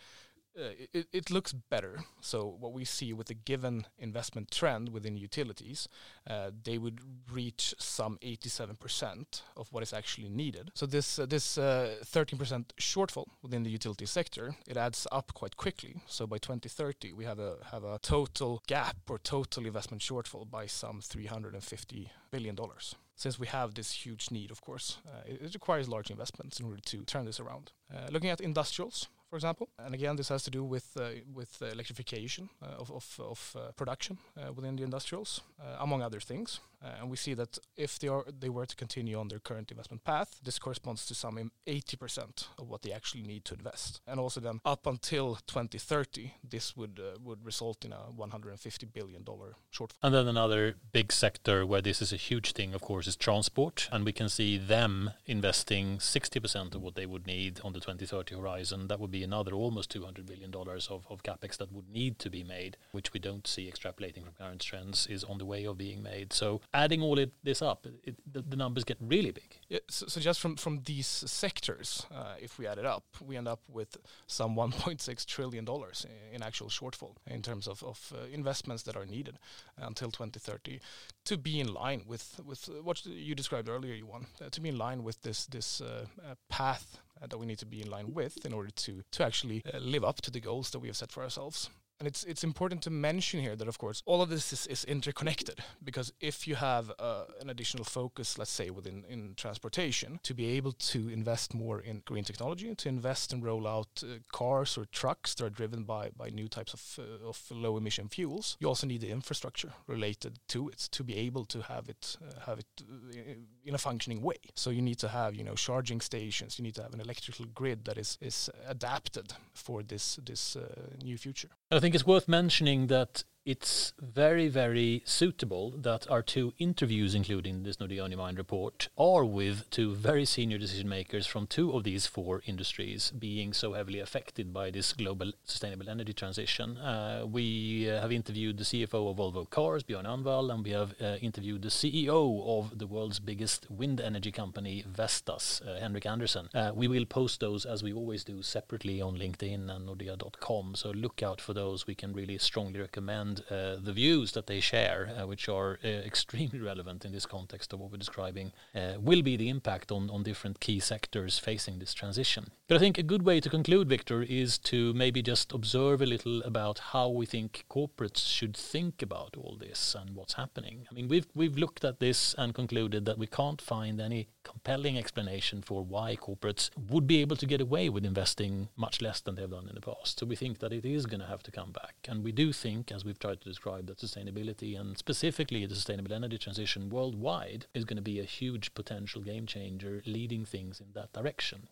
uh, 0.57 0.69
it, 0.93 1.07
it 1.11 1.31
looks 1.31 1.53
better. 1.53 1.99
So 2.21 2.55
what 2.59 2.73
we 2.73 2.85
see 2.85 3.13
with 3.13 3.27
the 3.27 3.33
given 3.33 3.85
investment 3.97 4.51
trend 4.51 4.89
within 4.89 5.17
utilities, 5.17 5.87
uh, 6.29 6.51
they 6.63 6.77
would 6.77 6.99
reach 7.31 7.75
some 7.77 8.17
87% 8.21 9.41
of 9.57 9.67
what 9.71 9.83
is 9.83 9.93
actually 9.93 10.29
needed. 10.29 10.71
So 10.73 10.85
this 10.85 11.19
uh, 11.19 11.25
this 11.25 11.57
13% 11.57 12.65
shortfall 12.79 13.25
within 13.41 13.63
the 13.63 13.69
utility 13.69 14.05
sector, 14.05 14.55
it 14.67 14.77
adds 14.77 15.07
up 15.11 15.33
quite 15.33 15.57
quickly. 15.57 16.01
So 16.07 16.25
by 16.27 16.37
2030, 16.37 17.13
we 17.13 17.25
have 17.25 17.39
a 17.39 17.57
have 17.71 17.83
a 17.83 17.99
total 17.99 18.61
gap 18.67 18.97
or 19.09 19.19
total 19.19 19.65
investment 19.65 20.01
shortfall 20.01 20.49
by 20.49 20.67
some 20.67 21.01
350 21.01 22.11
billion 22.31 22.55
dollars 22.55 22.95
since 23.15 23.39
we 23.39 23.47
have 23.47 23.73
this 23.73 23.91
huge 24.05 24.29
need, 24.29 24.51
of 24.51 24.61
course, 24.61 24.97
uh, 25.07 25.21
it, 25.25 25.41
it, 25.41 25.53
requires 25.53 25.87
large 25.87 26.11
investments 26.11 26.59
in 26.59 26.65
order 26.65 26.81
to 26.81 27.03
turn 27.05 27.25
this 27.25 27.39
around. 27.39 27.71
Uh, 27.93 28.07
looking 28.11 28.29
at 28.29 28.41
industrials, 28.41 29.07
for 29.29 29.35
example. 29.35 29.67
And 29.77 29.93
again, 29.93 30.15
this 30.15 30.29
has 30.29 30.43
to 30.43 30.51
do 30.51 30.63
with 30.63 30.97
uh, 30.97 31.09
with 31.33 31.61
electrification 31.61 32.49
uh, 32.61 32.81
of 32.81 32.91
of, 32.91 33.19
of 33.19 33.55
uh, 33.55 33.71
production 33.71 34.17
within 34.55 34.75
the 34.75 34.83
industrials, 34.83 35.41
among 35.79 36.01
other 36.01 36.19
things. 36.19 36.59
Uh, 36.85 36.89
and 37.01 37.09
we 37.09 37.17
see 37.17 37.33
that 37.33 37.57
if 37.75 37.97
they 37.99 38.07
are 38.07 38.25
they 38.39 38.49
were 38.49 38.65
to 38.65 38.75
continue 38.75 39.17
on 39.17 39.27
their 39.27 39.39
current 39.39 39.71
investment 39.71 40.03
path, 40.03 40.39
this 40.43 40.59
corresponds 40.59 41.05
to 41.05 41.15
some 41.15 41.51
80% 41.67 42.47
of 42.59 42.69
what 42.69 42.83
they 42.83 42.91
actually 42.91 43.23
need 43.23 43.43
to 43.45 43.55
invest. 43.55 44.01
And 44.05 44.19
also 44.19 44.39
then 44.39 44.61
up 44.63 44.85
until 44.85 45.35
2030, 45.47 46.33
this 46.47 46.77
would 46.77 46.99
uh, 46.99 47.17
would 47.23 47.43
result 47.43 47.83
in 47.83 47.91
a 47.91 48.11
150 48.15 48.85
billion 48.87 49.23
dollar 49.23 49.55
shortfall. 49.73 49.95
And 50.03 50.13
then 50.13 50.27
another 50.27 50.75
big 50.91 51.11
sector 51.11 51.65
where 51.65 51.81
this 51.81 52.01
is 52.01 52.13
a 52.13 52.17
huge 52.17 52.51
thing, 52.51 52.73
of 52.73 52.81
course, 52.81 53.07
is 53.07 53.15
transport, 53.15 53.89
and 53.91 54.05
we 54.05 54.11
can 54.11 54.29
see 54.29 54.57
them 54.57 55.11
investing 55.25 55.97
60% 55.97 56.75
of 56.75 56.81
what 56.81 56.95
they 56.95 57.05
would 57.05 57.25
need 57.25 57.59
on 57.63 57.73
the 57.73 57.79
2030 57.79 58.35
horizon. 58.35 58.87
That 58.87 58.99
would 58.99 59.11
be 59.11 59.23
another 59.23 59.53
almost 59.53 59.93
$200 59.93 60.25
billion 60.25 60.53
of, 60.53 61.05
of 61.09 61.23
capex 61.23 61.57
that 61.57 61.71
would 61.71 61.89
need 61.89 62.19
to 62.19 62.29
be 62.29 62.43
made, 62.43 62.77
which 62.91 63.13
we 63.13 63.19
don't 63.19 63.47
see 63.47 63.71
extrapolating 63.71 64.23
from 64.23 64.33
current 64.37 64.61
trends, 64.61 65.07
is 65.07 65.23
on 65.23 65.37
the 65.37 65.45
way 65.45 65.65
of 65.65 65.77
being 65.77 66.03
made. 66.03 66.33
So 66.33 66.61
adding 66.75 67.01
all 67.01 67.17
it, 67.17 67.31
this 67.43 67.61
up, 67.61 67.87
it, 68.03 68.15
the, 68.31 68.41
the, 68.41 68.55
numbers 68.55 68.83
get 68.83 68.97
really 68.99 69.31
big. 69.31 69.57
Yeah, 69.69 69.79
so, 69.89 70.07
so, 70.07 70.19
just 70.19 70.39
from, 70.39 70.57
from 70.57 70.81
these 70.85 71.07
sectors, 71.07 72.05
uh, 72.13 72.35
if 72.39 72.59
we 72.59 72.67
add 72.67 72.77
it 72.77 72.85
up, 72.85 73.05
we 73.25 73.37
end 73.37 73.47
up 73.47 73.61
with 73.67 73.97
some 74.27 74.55
1.6 74.55 75.25
trillion 75.25 75.65
dollars 75.65 76.05
in, 76.33 76.43
actual 76.43 76.67
shortfall 76.67 77.15
in 77.27 77.41
terms 77.41 77.67
of, 77.67 77.81
of 77.83 78.13
uh, 78.13 78.25
investments 78.31 78.83
that 78.83 78.95
are 78.95 79.05
needed 79.05 79.39
until 79.77 80.11
2030 80.11 80.79
to 81.23 81.37
be 81.37 81.59
in 81.59 81.73
line 81.73 82.03
with, 82.05 82.39
with 82.45 82.69
what 82.83 83.05
you 83.05 83.33
described 83.33 83.69
earlier, 83.69 83.95
Johan, 83.95 84.27
uh, 84.41 84.49
to 84.49 84.61
be 84.61 84.69
in 84.69 84.77
line 84.77 85.03
with 85.03 85.21
this 85.21 85.45
this 85.47 85.81
uh, 85.81 86.05
uh, 86.23 86.35
path 86.49 86.99
that 87.21 87.37
we 87.37 87.45
need 87.45 87.57
to 87.59 87.65
be 87.65 87.81
in 87.81 87.89
line 87.89 88.13
with 88.13 88.45
in 88.45 88.53
order 88.53 88.69
to 88.69 89.01
to 89.11 89.23
actually 89.23 89.63
live 89.79 90.03
up 90.03 90.21
to 90.21 90.29
the 90.29 90.39
goals 90.39 90.69
that 90.71 90.79
we 90.79 90.87
have 90.87 90.97
set 90.97 91.11
for 91.11 91.23
ourselves. 91.23 91.69
And 91.99 92.07
it's 92.07 92.23
it's 92.25 92.43
important 92.43 92.81
to 92.83 92.89
mention 92.89 93.39
here 93.39 93.55
that 93.55 93.67
of 93.67 93.77
course 93.77 94.03
all 94.05 94.21
of 94.21 94.29
this 94.29 94.51
is, 94.51 94.67
is 94.67 94.83
interconnected 94.83 95.59
because 95.83 96.11
if 96.19 96.45
you 96.47 96.55
have 96.55 96.91
uh, 96.99 97.23
an 97.39 97.49
additional 97.49 97.85
focus, 97.85 98.37
let's 98.37 98.51
say 98.51 98.69
within 98.69 99.05
in 99.07 99.33
transportation, 99.35 100.19
to 100.23 100.33
be 100.33 100.57
able 100.57 100.73
to 100.73 101.09
invest 101.09 101.53
more 101.53 101.79
in 101.79 102.01
green 102.05 102.25
technology, 102.25 102.75
to 102.75 102.89
invest 102.89 103.31
and 103.31 103.43
roll 103.43 103.65
out 103.65 104.03
uh, 104.03 104.17
cars 104.31 104.77
or 104.77 104.85
trucks 104.91 105.35
that 105.35 105.45
are 105.45 105.49
driven 105.49 105.83
by 105.83 106.09
by 106.17 106.29
new 106.29 106.49
types 106.49 106.73
of 106.73 106.99
uh, 106.99 107.29
of 107.29 107.41
low 107.49 107.77
emission 107.77 108.09
fuels, 108.09 108.57
you 108.59 108.67
also 108.67 108.87
need 108.87 109.01
the 109.01 109.11
infrastructure 109.11 109.71
related 109.87 110.39
to 110.49 110.67
it 110.67 110.89
to 110.91 111.03
be 111.03 111.15
able 111.15 111.45
to 111.45 111.61
have 111.61 111.87
it 111.87 112.17
uh, 112.21 112.41
have 112.45 112.59
it 112.59 112.67
uh, 112.81 113.33
in 113.63 113.73
a 113.73 113.77
functioning 113.77 114.21
way. 114.21 114.39
So 114.53 114.69
you 114.69 114.81
need 114.81 114.99
to 114.99 115.07
have 115.07 115.33
you 115.33 115.45
know 115.45 115.55
charging 115.55 116.01
stations, 116.01 116.59
you 116.59 116.63
need 116.63 116.75
to 116.75 116.83
have 116.83 116.93
an 116.93 116.99
electrical 116.99 117.45
grid 117.53 117.85
that 117.85 117.97
is 117.97 118.17
is 118.19 118.49
adapted 118.67 119.33
for 119.53 119.81
this 119.81 120.19
this 120.25 120.57
uh, 120.57 120.67
new 121.01 121.17
future. 121.17 121.51
I 121.71 121.79
think 121.85 121.93
it's 121.93 122.07
worth 122.07 122.27
mentioning 122.27 122.87
that 122.87 123.23
it's 123.45 123.93
very, 124.01 124.47
very 124.47 125.03
suitable 125.05 125.69
that 125.77 126.09
our 126.09 126.23
two 126.23 126.53
interviews, 126.57 127.13
including 127.13 127.61
this 127.61 127.77
Nordea 127.77 128.03
On 128.03 128.09
Your 128.09 128.17
Mind 128.17 128.39
report, 128.39 128.89
are 128.97 129.23
with 129.23 129.69
two 129.69 129.93
very 129.93 130.25
senior 130.25 130.57
decision 130.57 130.89
makers 130.89 131.27
from 131.27 131.45
two 131.45 131.71
of 131.73 131.83
these 131.83 132.07
four 132.07 132.41
industries 132.47 133.11
being 133.11 133.53
so 133.53 133.73
heavily 133.73 133.99
affected 133.99 134.51
by 134.51 134.71
this 134.71 134.93
global 134.93 135.31
sustainable 135.43 135.87
energy 135.89 136.11
transition. 136.11 136.77
Uh, 136.77 137.23
we 137.29 137.87
uh, 137.87 138.01
have 138.01 138.11
interviewed 138.11 138.57
the 138.57 138.63
CFO 138.63 139.11
of 139.11 139.17
Volvo 139.17 139.47
Cars, 139.47 139.83
Björn 139.83 140.05
Annwall, 140.05 140.51
and 140.51 140.63
we 140.63 140.71
have 140.71 140.95
uh, 140.99 141.17
interviewed 141.21 141.61
the 141.61 141.69
CEO 141.69 142.43
of 142.47 142.79
the 142.79 142.87
world's 142.87 143.19
biggest 143.19 143.69
wind 143.69 144.01
energy 144.01 144.31
company, 144.31 144.83
Vestas, 144.87 145.61
uh, 145.67 145.79
Henrik 145.79 146.07
Andersen. 146.07 146.49
Uh, 146.55 146.71
we 146.73 146.87
will 146.87 147.05
post 147.05 147.41
those, 147.41 147.63
as 147.63 147.83
we 147.83 147.93
always 147.93 148.23
do, 148.23 148.41
separately 148.41 148.99
on 149.01 149.15
LinkedIn 149.15 149.69
and 149.69 149.87
Nordea.com. 149.87 150.73
So 150.73 150.89
look 150.89 151.21
out 151.21 151.39
for 151.39 151.53
those. 151.53 151.85
We 151.85 151.93
can 151.93 152.11
really 152.11 152.39
strongly 152.39 152.79
recommend 152.79 153.34
uh, 153.49 153.77
the 153.81 153.93
views 153.93 154.31
that 154.33 154.47
they 154.47 154.59
share, 154.59 155.09
uh, 155.17 155.27
which 155.27 155.49
are 155.49 155.79
uh, 155.83 155.87
extremely 155.87 156.59
relevant 156.59 157.05
in 157.05 157.11
this 157.11 157.25
context 157.25 157.73
of 157.73 157.79
what 157.79 157.91
we're 157.91 157.97
describing, 157.97 158.51
will 158.99 159.21
be 159.21 159.37
the 159.37 159.49
impact 159.49 159.91
on, 159.91 160.09
on 160.09 160.23
different 160.23 160.59
key 160.59 160.79
sectors 160.79 161.39
facing 161.39 161.79
this 161.79 161.93
transition. 161.93 162.47
But 162.67 162.75
I 162.75 162.79
think 162.79 162.97
a 162.97 163.03
good 163.03 163.23
way 163.23 163.39
to 163.39 163.49
conclude, 163.49 163.89
Victor, 163.89 164.23
is 164.23 164.57
to 164.59 164.93
maybe 164.93 165.21
just 165.21 165.51
observe 165.51 166.01
a 166.01 166.05
little 166.05 166.41
about 166.43 166.79
how 166.79 167.09
we 167.09 167.25
think 167.25 167.65
corporates 167.69 168.27
should 168.27 168.57
think 168.57 169.01
about 169.01 169.35
all 169.37 169.57
this 169.59 169.95
and 169.99 170.15
what's 170.15 170.33
happening. 170.33 170.87
I 170.89 170.93
mean, 170.93 171.07
we've 171.07 171.27
we've 171.33 171.57
looked 171.57 171.85
at 171.85 171.99
this 171.99 172.35
and 172.37 172.53
concluded 172.53 173.05
that 173.05 173.17
we 173.17 173.27
can't 173.27 173.61
find 173.61 174.01
any 174.01 174.27
compelling 174.45 174.97
explanation 174.97 175.61
for 175.61 175.83
why 175.83 176.15
corporates 176.15 176.69
would 176.89 177.05
be 177.05 177.19
able 177.19 177.35
to 177.35 177.45
get 177.45 177.59
away 177.59 177.89
with 177.89 178.05
investing 178.05 178.69
much 178.77 179.01
less 179.01 179.19
than 179.19 179.35
they've 179.35 179.49
done 179.49 179.67
in 179.67 179.75
the 179.75 179.81
past. 179.81 180.19
So 180.19 180.25
we 180.25 180.37
think 180.37 180.59
that 180.59 180.71
it 180.71 180.85
is 180.85 181.05
going 181.05 181.19
to 181.19 181.27
have 181.27 181.43
to 181.43 181.51
come 181.51 181.71
back, 181.71 181.95
and 182.07 182.23
we 182.23 182.31
do 182.31 182.53
think, 182.53 182.91
as 182.91 183.03
we've 183.03 183.19
tried 183.19 183.41
to 183.41 183.49
describe 183.49 183.87
that 183.87 183.97
sustainability 183.97 184.79
and 184.79 184.97
specifically 184.97 185.65
the 185.65 185.75
sustainable 185.75 186.13
energy 186.13 186.37
transition 186.37 186.89
worldwide 186.89 187.65
is 187.73 187.83
going 187.83 187.97
to 187.97 188.11
be 188.13 188.19
a 188.19 188.23
huge 188.23 188.73
potential 188.73 189.21
game 189.21 189.45
changer 189.45 190.01
leading 190.05 190.45
things 190.45 190.79
in 190.79 190.87
that 190.93 191.11
direction. 191.11 191.67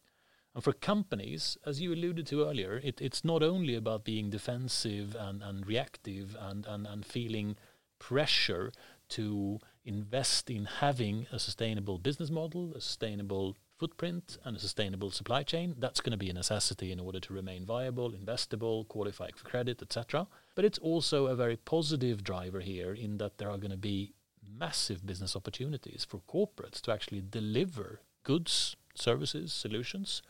And 0.55 0.63
for 0.63 0.73
companies, 0.73 1.57
as 1.65 1.81
you 1.81 1.93
alluded 1.93 2.27
to 2.27 2.47
earlier, 2.47 2.79
it, 2.83 3.01
it's 3.01 3.23
not 3.23 3.41
only 3.41 3.75
about 3.75 4.03
being 4.03 4.29
defensive 4.29 5.15
and, 5.19 5.41
and 5.41 5.65
reactive 5.65 6.36
and, 6.39 6.65
and, 6.65 6.86
and 6.86 7.05
feeling 7.05 7.55
pressure 7.97 8.71
to 9.09 9.59
invest 9.85 10.49
in 10.49 10.65
having 10.65 11.27
a 11.31 11.39
sustainable 11.39 11.97
business 11.97 12.29
model, 12.29 12.73
a 12.75 12.81
sustainable 12.81 13.55
footprint 13.77 14.37
and 14.43 14.55
a 14.55 14.59
sustainable 14.59 15.11
supply 15.11 15.43
chain. 15.43 15.75
That's 15.77 15.99
going 15.99 16.11
to 16.11 16.17
be 16.17 16.29
a 16.29 16.33
necessity 16.33 16.91
in 16.91 16.99
order 16.99 17.19
to 17.19 17.33
remain 17.33 17.65
viable, 17.65 18.11
investable, 18.11 18.87
qualify 18.87 19.29
for 19.35 19.43
credit, 19.43 19.81
etc. 19.81 20.27
But 20.55 20.65
it's 20.65 20.77
also 20.79 21.27
a 21.27 21.35
very 21.35 21.57
positive 21.57 22.23
driver 22.23 22.61
here 22.61 22.93
in 22.93 23.17
that 23.17 23.37
there 23.37 23.49
are 23.49 23.57
going 23.57 23.71
to 23.71 23.77
be 23.77 24.13
massive 24.57 25.05
business 25.05 25.35
opportunities 25.35 26.05
for 26.07 26.21
corporates 26.29 26.81
to 26.81 26.91
actually 26.91 27.23
deliver 27.29 27.99
goods, 28.23 28.75
services, 28.95 29.51
solutions 29.51 30.21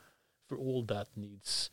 for 0.48 0.58
all 0.58 0.84
that 0.84 1.08
needs 1.16 1.70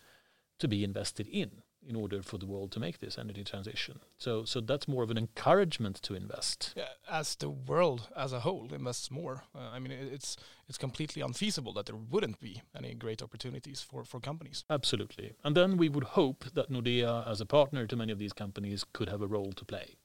to 0.58 0.68
be 0.68 0.84
invested 0.84 1.26
in 1.28 1.62
in 1.88 1.96
order 1.96 2.22
for 2.22 2.38
the 2.38 2.46
world 2.46 2.70
to 2.72 2.80
make 2.80 2.98
this 2.98 3.18
energy 3.18 3.44
transition. 3.44 4.00
So, 4.18 4.44
so 4.44 4.60
that's 4.60 4.86
more 4.86 5.02
of 5.02 5.10
an 5.10 5.18
encouragement 5.18 5.96
to 6.02 6.14
invest. 6.14 6.74
Yeah, 6.76 6.88
as 7.10 7.34
the 7.34 7.50
world 7.50 8.08
as 8.16 8.32
a 8.32 8.40
whole 8.40 8.72
invests 8.72 9.10
more, 9.10 9.44
uh, 9.54 9.70
I 9.72 9.78
mean, 9.78 9.92
it's 9.92 10.36
it's 10.68 10.78
completely 10.78 11.22
unfeasible 11.22 11.72
that 11.74 11.86
there 11.86 11.96
wouldn't 11.96 12.40
be 12.40 12.62
any 12.76 12.94
great 12.94 13.22
opportunities 13.22 13.80
for 13.80 14.04
for 14.04 14.20
companies. 14.20 14.64
Absolutely, 14.68 15.32
and 15.44 15.56
then 15.56 15.76
we 15.76 15.88
would 15.88 16.04
hope 16.04 16.44
that 16.54 16.70
Nordea, 16.70 17.26
as 17.28 17.40
a 17.40 17.46
partner 17.46 17.86
to 17.86 17.96
many 17.96 18.12
of 18.12 18.18
these 18.18 18.32
companies, 18.32 18.84
could 18.92 19.08
have 19.08 19.22
a 19.22 19.26
role 19.26 19.52
to 19.52 19.64
play. 19.64 19.96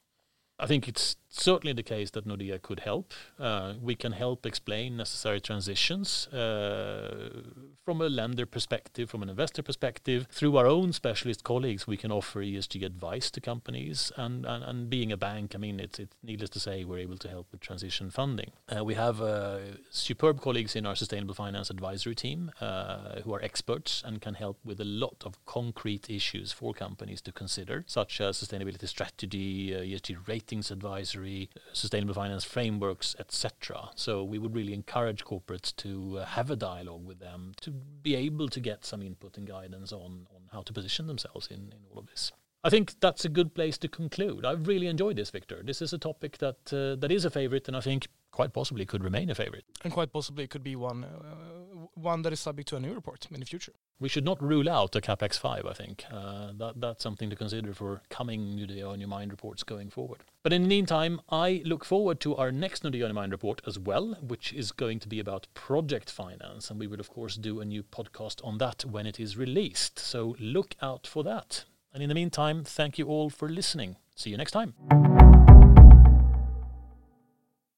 I 0.57 0.67
think 0.67 0.87
it's 0.87 1.17
certainly 1.29 1.73
the 1.73 1.83
case 1.83 2.11
that 2.11 2.25
Nordea 2.25 2.61
could 2.61 2.79
help. 2.79 3.13
Uh, 3.37 3.73
we 3.81 3.95
can 3.95 4.13
help 4.13 4.45
explain 4.45 4.95
necessary 4.97 5.41
transitions 5.41 6.27
uh, 6.27 7.41
from 7.83 8.01
a 8.01 8.07
lender 8.07 8.45
perspective, 8.45 9.09
from 9.09 9.21
an 9.21 9.29
investor 9.29 9.61
perspective. 9.61 10.27
Through 10.31 10.55
our 10.57 10.65
own 10.65 10.93
specialist 10.93 11.43
colleagues, 11.43 11.85
we 11.85 11.97
can 11.97 12.11
offer 12.11 12.41
ESG 12.41 12.85
advice 12.85 13.29
to 13.31 13.41
companies. 13.41 14.11
And, 14.15 14.45
and, 14.45 14.63
and 14.63 14.89
being 14.89 15.11
a 15.11 15.17
bank, 15.17 15.53
I 15.55 15.57
mean, 15.57 15.79
it's, 15.79 15.99
it's 15.99 16.15
needless 16.23 16.49
to 16.51 16.59
say, 16.59 16.85
we're 16.85 16.99
able 16.99 17.17
to 17.17 17.27
help 17.27 17.47
with 17.51 17.59
transition 17.59 18.09
funding. 18.09 18.51
Uh, 18.73 18.85
we 18.85 18.93
have 18.93 19.21
uh, 19.21 19.59
superb 19.91 20.41
colleagues 20.41 20.75
in 20.75 20.85
our 20.85 20.95
sustainable 20.95 21.35
finance 21.35 21.69
advisory 21.69 22.15
team 22.15 22.51
uh, 22.61 23.19
who 23.23 23.33
are 23.33 23.41
experts 23.41 24.01
and 24.05 24.21
can 24.21 24.35
help 24.35 24.57
with 24.63 24.79
a 24.79 24.85
lot 24.85 25.23
of 25.25 25.43
concrete 25.45 26.09
issues 26.09 26.53
for 26.53 26.73
companies 26.73 27.21
to 27.21 27.33
consider, 27.33 27.83
such 27.87 28.21
as 28.21 28.37
sustainability 28.37 28.87
strategy, 28.87 29.75
uh, 29.75 29.79
ESG 29.79 30.15
rating 30.27 30.44
ratings 30.45 30.69
advisory, 30.69 31.49
sustainable 31.73 32.13
finance 32.13 32.43
frameworks, 32.43 33.15
etc. 33.19 33.89
So 33.95 34.23
we 34.23 34.37
would 34.37 34.53
really 34.53 34.73
encourage 34.73 35.25
corporates 35.25 35.75
to 35.77 36.19
uh, 36.19 36.25
have 36.25 36.51
a 36.51 36.55
dialogue 36.55 37.03
with 37.03 37.19
them 37.19 37.53
to 37.61 37.71
be 37.71 38.15
able 38.15 38.49
to 38.49 38.59
get 38.59 38.85
some 38.85 39.01
input 39.01 39.37
and 39.37 39.47
guidance 39.47 39.91
on, 39.91 40.27
on 40.35 40.41
how 40.51 40.61
to 40.61 40.71
position 40.71 41.07
themselves 41.07 41.47
in, 41.47 41.73
in 41.73 41.79
all 41.89 41.97
of 41.97 42.05
this. 42.05 42.31
I 42.63 42.69
think 42.69 42.99
that's 42.99 43.25
a 43.25 43.29
good 43.29 43.55
place 43.55 43.77
to 43.79 43.87
conclude. 43.87 44.45
I've 44.45 44.67
really 44.67 44.87
enjoyed 44.87 45.15
this, 45.15 45.31
Victor. 45.31 45.61
This 45.63 45.81
is 45.81 45.93
a 45.93 45.97
topic 45.97 46.37
that 46.39 46.73
uh, 46.73 46.95
that 46.99 47.11
is 47.11 47.25
a 47.25 47.29
favorite, 47.29 47.67
and 47.67 47.77
I 47.77 47.81
think 47.81 48.07
quite 48.35 48.53
possibly 48.53 48.85
could 48.85 49.03
remain 49.03 49.29
a 49.29 49.35
favorite. 49.35 49.65
And 49.83 49.91
quite 49.91 50.11
possibly 50.13 50.43
it 50.43 50.51
could 50.51 50.63
be 50.63 50.75
one 50.75 51.03
uh, 51.03 51.87
one 51.95 52.21
that 52.23 52.33
is 52.33 52.39
subject 52.39 52.67
to 52.69 52.75
a 52.75 52.79
new 52.79 52.93
report 52.93 53.27
in 53.31 53.39
the 53.39 53.45
future 53.45 53.73
we 53.99 54.09
should 54.09 54.25
not 54.25 54.41
rule 54.41 54.69
out 54.69 54.95
a 54.95 55.01
capex 55.01 55.39
five. 55.39 55.65
I 55.65 55.73
think 55.73 56.03
uh, 56.11 56.51
that 56.57 56.73
that's 56.77 57.03
something 57.03 57.29
to 57.29 57.35
consider 57.35 57.73
for 57.73 58.01
coming 58.09 58.57
Nordea 58.57 58.89
on 58.89 58.99
your 58.99 59.07
mind 59.07 59.31
reports 59.31 59.63
going 59.63 59.89
forward. 59.89 60.19
But 60.43 60.53
in 60.53 60.63
the 60.63 60.67
meantime, 60.67 61.21
I 61.29 61.61
look 61.65 61.85
forward 61.85 62.19
to 62.21 62.35
our 62.35 62.51
next 62.51 62.83
Nordea 62.83 63.03
on 63.03 63.09
your 63.09 63.13
mind 63.13 63.31
report 63.31 63.61
as 63.65 63.79
well, 63.79 64.17
which 64.21 64.53
is 64.53 64.71
going 64.71 64.99
to 64.99 65.07
be 65.07 65.19
about 65.19 65.47
project 65.53 66.09
finance, 66.09 66.69
and 66.69 66.79
we 66.79 66.87
will 66.87 66.99
of 66.99 67.09
course 67.09 67.35
do 67.35 67.61
a 67.61 67.65
new 67.65 67.83
podcast 67.83 68.45
on 68.45 68.57
that 68.57 68.83
when 68.85 69.05
it 69.05 69.19
is 69.19 69.37
released. 69.37 69.99
So 69.99 70.35
look 70.39 70.75
out 70.81 71.07
for 71.07 71.23
that. 71.23 71.65
And 71.93 72.03
in 72.03 72.09
the 72.09 72.15
meantime, 72.15 72.63
thank 72.65 72.97
you 72.97 73.07
all 73.07 73.29
for 73.29 73.47
listening. 73.47 73.95
See 74.15 74.29
you 74.29 74.37
next 74.37 74.51
time. 74.51 74.73